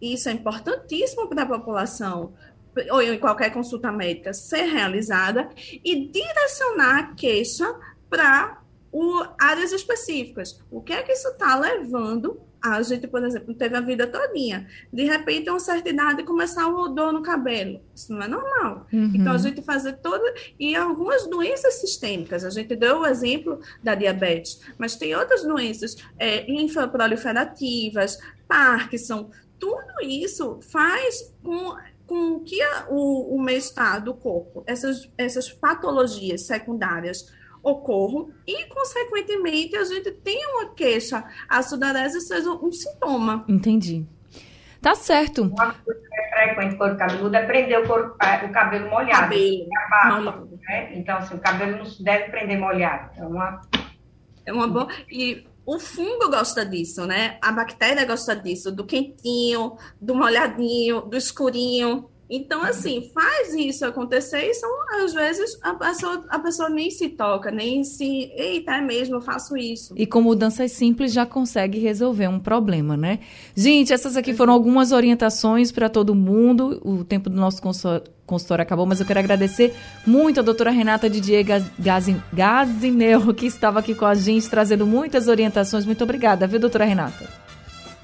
isso 0.00 0.28
é 0.28 0.32
importantíssimo 0.32 1.28
para 1.28 1.42
a 1.42 1.46
população, 1.46 2.32
ou 2.90 3.02
em 3.02 3.18
qualquer 3.18 3.52
consulta 3.52 3.90
médica 3.90 4.32
ser 4.32 4.62
realizada 4.62 5.48
e 5.84 6.08
direcionar 6.08 6.98
a 6.98 7.14
queixa 7.14 7.74
para 8.08 8.62
áreas 9.38 9.72
específicas. 9.72 10.60
O 10.70 10.80
que 10.80 10.92
é 10.92 11.02
que 11.02 11.12
isso 11.12 11.28
está 11.28 11.58
levando 11.58 12.40
a 12.60 12.82
gente, 12.82 13.06
por 13.06 13.24
exemplo, 13.24 13.54
teve 13.54 13.76
a 13.76 13.80
vida 13.80 14.06
todinha. 14.06 14.66
De 14.92 15.04
repente, 15.04 15.48
uma 15.48 15.60
certa 15.60 15.88
idade, 15.88 16.24
começar 16.24 16.66
um 16.66 16.76
odor 16.76 17.12
no 17.12 17.22
cabelo. 17.22 17.80
Isso 17.94 18.12
não 18.12 18.22
é 18.22 18.28
normal. 18.28 18.86
Uhum. 18.92 19.12
Então, 19.14 19.32
a 19.32 19.38
gente 19.38 19.62
fazer 19.62 19.94
todo... 19.98 20.22
E 20.58 20.74
algumas 20.74 21.26
doenças 21.28 21.74
sistêmicas. 21.74 22.44
A 22.44 22.50
gente 22.50 22.74
deu 22.74 23.00
o 23.00 23.06
exemplo 23.06 23.60
da 23.82 23.94
diabetes. 23.94 24.60
Mas 24.76 24.96
tem 24.96 25.14
outras 25.14 25.42
doenças 25.42 25.96
é, 26.18 26.50
linfoproliferativas, 26.50 28.18
Parkinson. 28.48 29.30
Tudo 29.58 30.02
isso 30.02 30.58
faz 30.62 31.34
com 31.42 31.76
com 32.08 32.40
que 32.40 32.58
o, 32.88 33.36
o 33.36 33.38
mal-estar 33.38 34.02
do 34.02 34.14
corpo, 34.14 34.64
essas, 34.66 35.10
essas 35.18 35.52
patologias 35.52 36.46
secundárias 36.46 37.30
ocorram 37.62 38.30
e, 38.46 38.66
consequentemente, 38.66 39.76
a 39.76 39.84
gente 39.84 40.10
tem 40.12 40.46
uma 40.46 40.74
queixa, 40.74 41.24
a 41.48 41.62
sudorese 41.62 42.20
seja 42.20 42.50
um 42.50 42.72
sintoma. 42.72 43.44
Entendi. 43.48 44.06
Tá 44.80 44.94
certo. 44.94 45.42
Uma 45.42 45.74
coisa 45.74 46.00
que 46.00 46.20
é 46.20 46.28
frequente 46.30 46.76
para 46.76 46.94
o 46.94 46.96
cabeludo 46.96 47.36
é 47.36 47.46
prender 47.46 47.80
o, 47.80 47.86
corpo, 47.86 48.14
o 48.14 48.52
cabelo 48.52 48.88
molhado. 48.88 49.22
Cabelo. 49.22 49.66
Barba, 49.90 50.48
né? 50.68 50.96
Então, 50.96 51.18
assim, 51.18 51.34
o 51.34 51.40
cabelo 51.40 51.78
não 51.78 51.84
deve 52.00 52.30
prender 52.30 52.58
molhado. 52.58 53.10
É 53.16 53.24
uma... 53.24 53.60
É 54.46 54.52
uma 54.52 54.68
boa... 54.68 54.88
E 55.10 55.44
o 55.66 55.78
fungo 55.80 56.30
gosta 56.30 56.64
disso, 56.64 57.06
né? 57.06 57.38
A 57.42 57.52
bactéria 57.52 58.06
gosta 58.06 58.34
disso, 58.36 58.70
do 58.70 58.86
quentinho, 58.86 59.76
do 60.00 60.14
molhadinho, 60.14 61.02
do 61.02 61.16
escurinho. 61.16 62.08
Então, 62.30 62.62
assim, 62.62 63.10
faz 63.14 63.54
isso 63.54 63.86
acontecer 63.86 64.50
e 64.50 64.54
são, 64.54 64.70
às 65.02 65.14
vezes, 65.14 65.58
a 65.62 65.72
pessoa, 65.74 66.24
a 66.28 66.38
pessoa 66.38 66.68
nem 66.68 66.90
se 66.90 67.08
toca, 67.08 67.50
nem 67.50 67.82
se. 67.84 68.30
Eita, 68.36 68.72
é 68.72 68.80
mesmo, 68.80 69.16
eu 69.16 69.20
faço 69.20 69.56
isso. 69.56 69.94
E 69.96 70.06
com 70.06 70.20
mudanças 70.20 70.72
simples 70.72 71.12
já 71.12 71.24
consegue 71.24 71.78
resolver 71.78 72.28
um 72.28 72.38
problema, 72.38 72.96
né? 72.96 73.20
Gente, 73.56 73.92
essas 73.92 74.16
aqui 74.16 74.34
foram 74.34 74.52
algumas 74.52 74.92
orientações 74.92 75.72
para 75.72 75.88
todo 75.88 76.14
mundo. 76.14 76.80
O 76.84 77.02
tempo 77.02 77.30
do 77.30 77.36
nosso 77.36 77.62
consultório 78.26 78.62
acabou, 78.62 78.84
mas 78.84 79.00
eu 79.00 79.06
quero 79.06 79.20
agradecer 79.20 79.74
muito 80.06 80.40
a 80.40 80.42
doutora 80.42 80.70
Renata 80.70 81.08
Didier 81.08 81.46
Gazinel, 82.32 83.32
que 83.32 83.46
estava 83.46 83.78
aqui 83.78 83.94
com 83.94 84.04
a 84.04 84.14
gente, 84.14 84.50
trazendo 84.50 84.86
muitas 84.86 85.28
orientações. 85.28 85.86
Muito 85.86 86.04
obrigada, 86.04 86.46
viu, 86.46 86.60
doutora 86.60 86.84
Renata? 86.84 87.47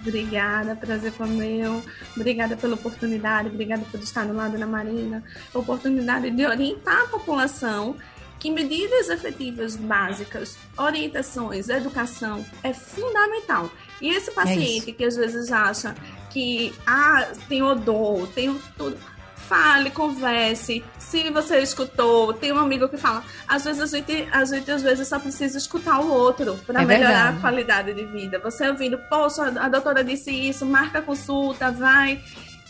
Obrigada, 0.07 0.77
prazer 0.77 1.13
foi 1.13 1.29
meu. 1.29 1.83
Obrigada 2.15 2.57
pela 2.57 2.75
oportunidade, 2.75 3.49
obrigada 3.49 3.83
por 3.91 3.99
estar 4.01 4.25
no 4.27 4.35
lado 4.35 4.59
da 4.59 4.67
Marina. 4.67 5.25
A 5.53 5.59
oportunidade 5.59 6.31
de 6.31 6.45
orientar 6.47 7.05
a 7.05 7.09
população 7.09 7.97
que 8.39 8.51
medidas 8.51 9.09
efetivas 9.09 9.75
básicas, 9.75 10.59
orientações, 10.77 11.71
educação 11.71 12.45
é 12.63 12.75
fundamental. 12.75 13.71
E 14.03 14.11
esse 14.11 14.29
é 14.29 14.33
paciente 14.35 14.91
é 14.91 14.93
que 14.93 15.05
às 15.05 15.17
vezes 15.17 15.51
acha 15.51 15.95
que 16.31 16.75
ah, 16.87 17.33
tem 17.49 17.63
odor, 17.63 18.29
tem 18.35 18.55
tudo 18.77 18.99
fale, 19.49 19.91
converse. 19.91 20.83
Se 20.99 21.31
você 21.31 21.59
escutou, 21.61 22.33
tem 22.33 22.53
um 22.53 22.59
amigo 22.59 22.89
que 22.89 22.97
fala. 22.97 23.23
Às 23.47 23.65
vezes 23.65 23.83
a 23.83 23.87
gente, 23.87 24.29
a 24.33 24.45
gente 24.45 24.71
às 24.71 24.83
vezes 24.83 25.07
só 25.07 25.19
precisa 25.19 25.59
escutar 25.59 26.01
o 26.01 26.11
outro 26.11 26.59
para 26.67 26.83
é 26.83 26.85
melhorar 26.85 27.09
verdade. 27.09 27.39
a 27.39 27.41
qualidade 27.41 27.95
de 27.95 28.05
vida. 28.05 28.39
Você 28.41 28.69
ouvindo, 28.69 28.99
poxa, 29.09 29.53
a 29.61 29.69
doutora 29.69 30.03
disse 30.03 30.31
isso, 30.31 30.65
marca 30.67 30.99
a 30.99 31.03
consulta, 31.03 31.71
vai. 31.71 32.21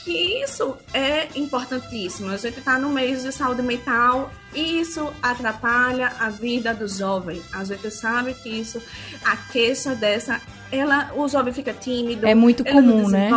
Que 0.04 0.42
isso 0.42 0.76
é 0.92 1.28
importantíssimo. 1.34 2.30
A 2.30 2.36
gente 2.36 2.58
está 2.58 2.78
no 2.78 2.90
mês 2.90 3.22
de 3.22 3.32
saúde 3.32 3.62
mental 3.62 4.30
e 4.54 4.80
isso 4.80 5.10
atrapalha 5.22 6.12
a 6.20 6.28
vida 6.28 6.74
do 6.74 6.86
jovem. 6.86 7.40
A 7.50 7.64
gente 7.64 7.90
sabe 7.90 8.34
que 8.34 8.50
isso, 8.50 8.82
a 9.24 9.34
queixa 9.34 9.94
dessa, 9.94 10.42
ela, 10.70 11.10
o 11.16 11.26
jovem 11.26 11.54
fica 11.54 11.72
tímido. 11.72 12.26
É 12.26 12.34
muito 12.34 12.62
comum, 12.62 13.08
né? 13.08 13.30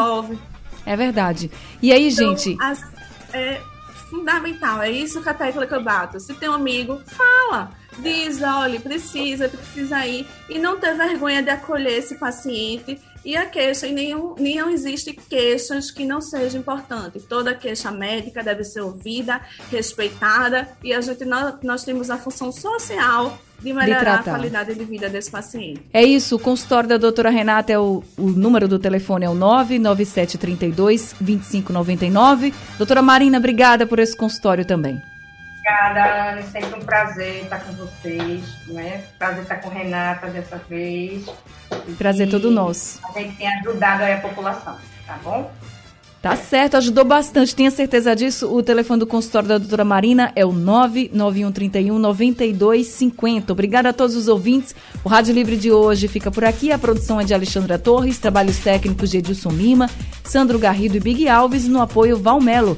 É 0.86 0.95
verdade. 0.97 1.50
E 1.82 1.93
aí, 1.93 2.10
então, 2.10 2.36
gente. 2.36 2.58
As 2.62 2.82
é 3.38 3.62
fundamental. 4.10 4.82
É 4.82 4.89
isso 4.89 5.21
que 5.21 5.30
a 5.30 5.34
tecla 5.34 5.67
que 5.67 5.73
eu 5.73 5.84
bato. 5.84 6.19
Se 6.19 6.34
tem 6.34 6.50
um 6.50 6.54
amigo, 6.54 7.02
fala. 7.06 7.71
Diz, 7.99 8.41
olha, 8.41 8.79
precisa, 8.79 9.49
precisa 9.49 10.05
ir. 10.05 10.27
E 10.49 10.60
não 10.60 10.79
ter 10.79 10.95
vergonha 10.95 11.41
de 11.41 11.49
acolher 11.49 11.97
esse 11.97 12.15
paciente 12.15 12.99
E 13.25 13.36
a 13.36 13.45
queixa, 13.45 13.88
e 13.88 13.91
nenhum, 13.91 14.36
não 14.39 14.69
existe 14.69 15.12
queixas 15.12 15.91
que 15.91 16.05
não 16.05 16.21
sejam 16.21 16.62
importantes. 16.62 17.25
Toda 17.25 17.53
queixa 17.53 17.91
médica 17.91 18.41
deve 18.41 18.63
ser 18.63 18.79
ouvida, 18.79 19.41
respeitada, 19.69 20.69
e 20.81 20.93
a 20.93 21.01
gente, 21.01 21.25
nós, 21.25 21.55
nós 21.62 21.83
temos 21.83 22.10
a 22.10 22.17
função 22.17 22.53
social 22.53 23.38
de 23.60 23.73
melhorar 23.73 24.23
de 24.23 24.29
a 24.29 24.33
qualidade 24.33 24.75
de 24.75 24.86
vida 24.86 25.10
desse 25.10 25.29
paciente. 25.29 25.81
É 25.91 26.03
isso, 26.03 26.38
o 26.38 26.39
consultório 26.39 26.88
da 26.88 26.97
doutora 26.97 27.29
Renata 27.29 27.73
é 27.73 27.77
o, 27.77 28.03
o 28.17 28.27
número 28.27 28.67
do 28.67 28.79
telefone 28.79 29.25
é 29.25 29.29
o 29.29 29.33
99732 29.33 31.15
2599. 31.19 32.54
Doutora 32.77 33.02
Marina, 33.02 33.39
obrigada 33.39 33.85
por 33.85 34.00
esse 34.00 34.15
consultório 34.15 34.63
também. 34.63 35.02
Obrigada, 35.67 36.31
Ana. 36.31 36.41
Sempre 36.43 36.79
um 36.79 36.85
prazer 36.85 37.43
estar 37.43 37.59
com 37.59 37.73
vocês, 37.73 38.41
né? 38.67 39.03
Prazer 39.19 39.43
estar 39.43 39.57
com 39.57 39.67
Renata 39.67 40.27
dessa 40.27 40.55
vez. 40.69 41.25
Prazer 41.97 42.29
e 42.29 42.31
todo 42.31 42.49
nosso. 42.49 43.01
A 43.03 43.19
gente 43.19 43.35
tem 43.35 43.49
ajudado 43.59 44.03
a 44.03 44.17
população, 44.17 44.77
tá 45.05 45.19
bom? 45.21 45.51
Tá 46.21 46.35
certo, 46.37 46.77
ajudou 46.77 47.03
bastante, 47.03 47.53
tenha 47.53 47.69
certeza 47.69 48.15
disso. 48.15 48.51
O 48.51 48.63
telefone 48.63 49.01
do 49.01 49.05
consultório 49.05 49.49
da 49.49 49.57
doutora 49.57 49.83
Marina 49.83 50.31
é 50.37 50.45
o 50.45 50.53
99131 50.53 51.99
9250. 51.99 53.51
Obrigada 53.51 53.89
a 53.89 53.93
todos 53.93 54.15
os 54.15 54.29
ouvintes. 54.29 54.73
O 55.03 55.09
Rádio 55.09 55.33
Livre 55.33 55.57
de 55.57 55.69
hoje 55.69 56.07
fica 56.07 56.31
por 56.31 56.45
aqui. 56.45 56.71
A 56.71 56.79
produção 56.79 57.19
é 57.19 57.25
de 57.25 57.33
Alexandra 57.33 57.77
Torres, 57.77 58.19
trabalhos 58.19 58.57
técnicos 58.59 59.11
de 59.11 59.17
Edilson 59.17 59.51
Lima, 59.51 59.89
Sandro 60.23 60.57
Garrido 60.57 60.95
e 60.95 61.01
Big 61.01 61.27
Alves, 61.27 61.67
no 61.67 61.81
apoio 61.81 62.17
Valmelo. 62.17 62.77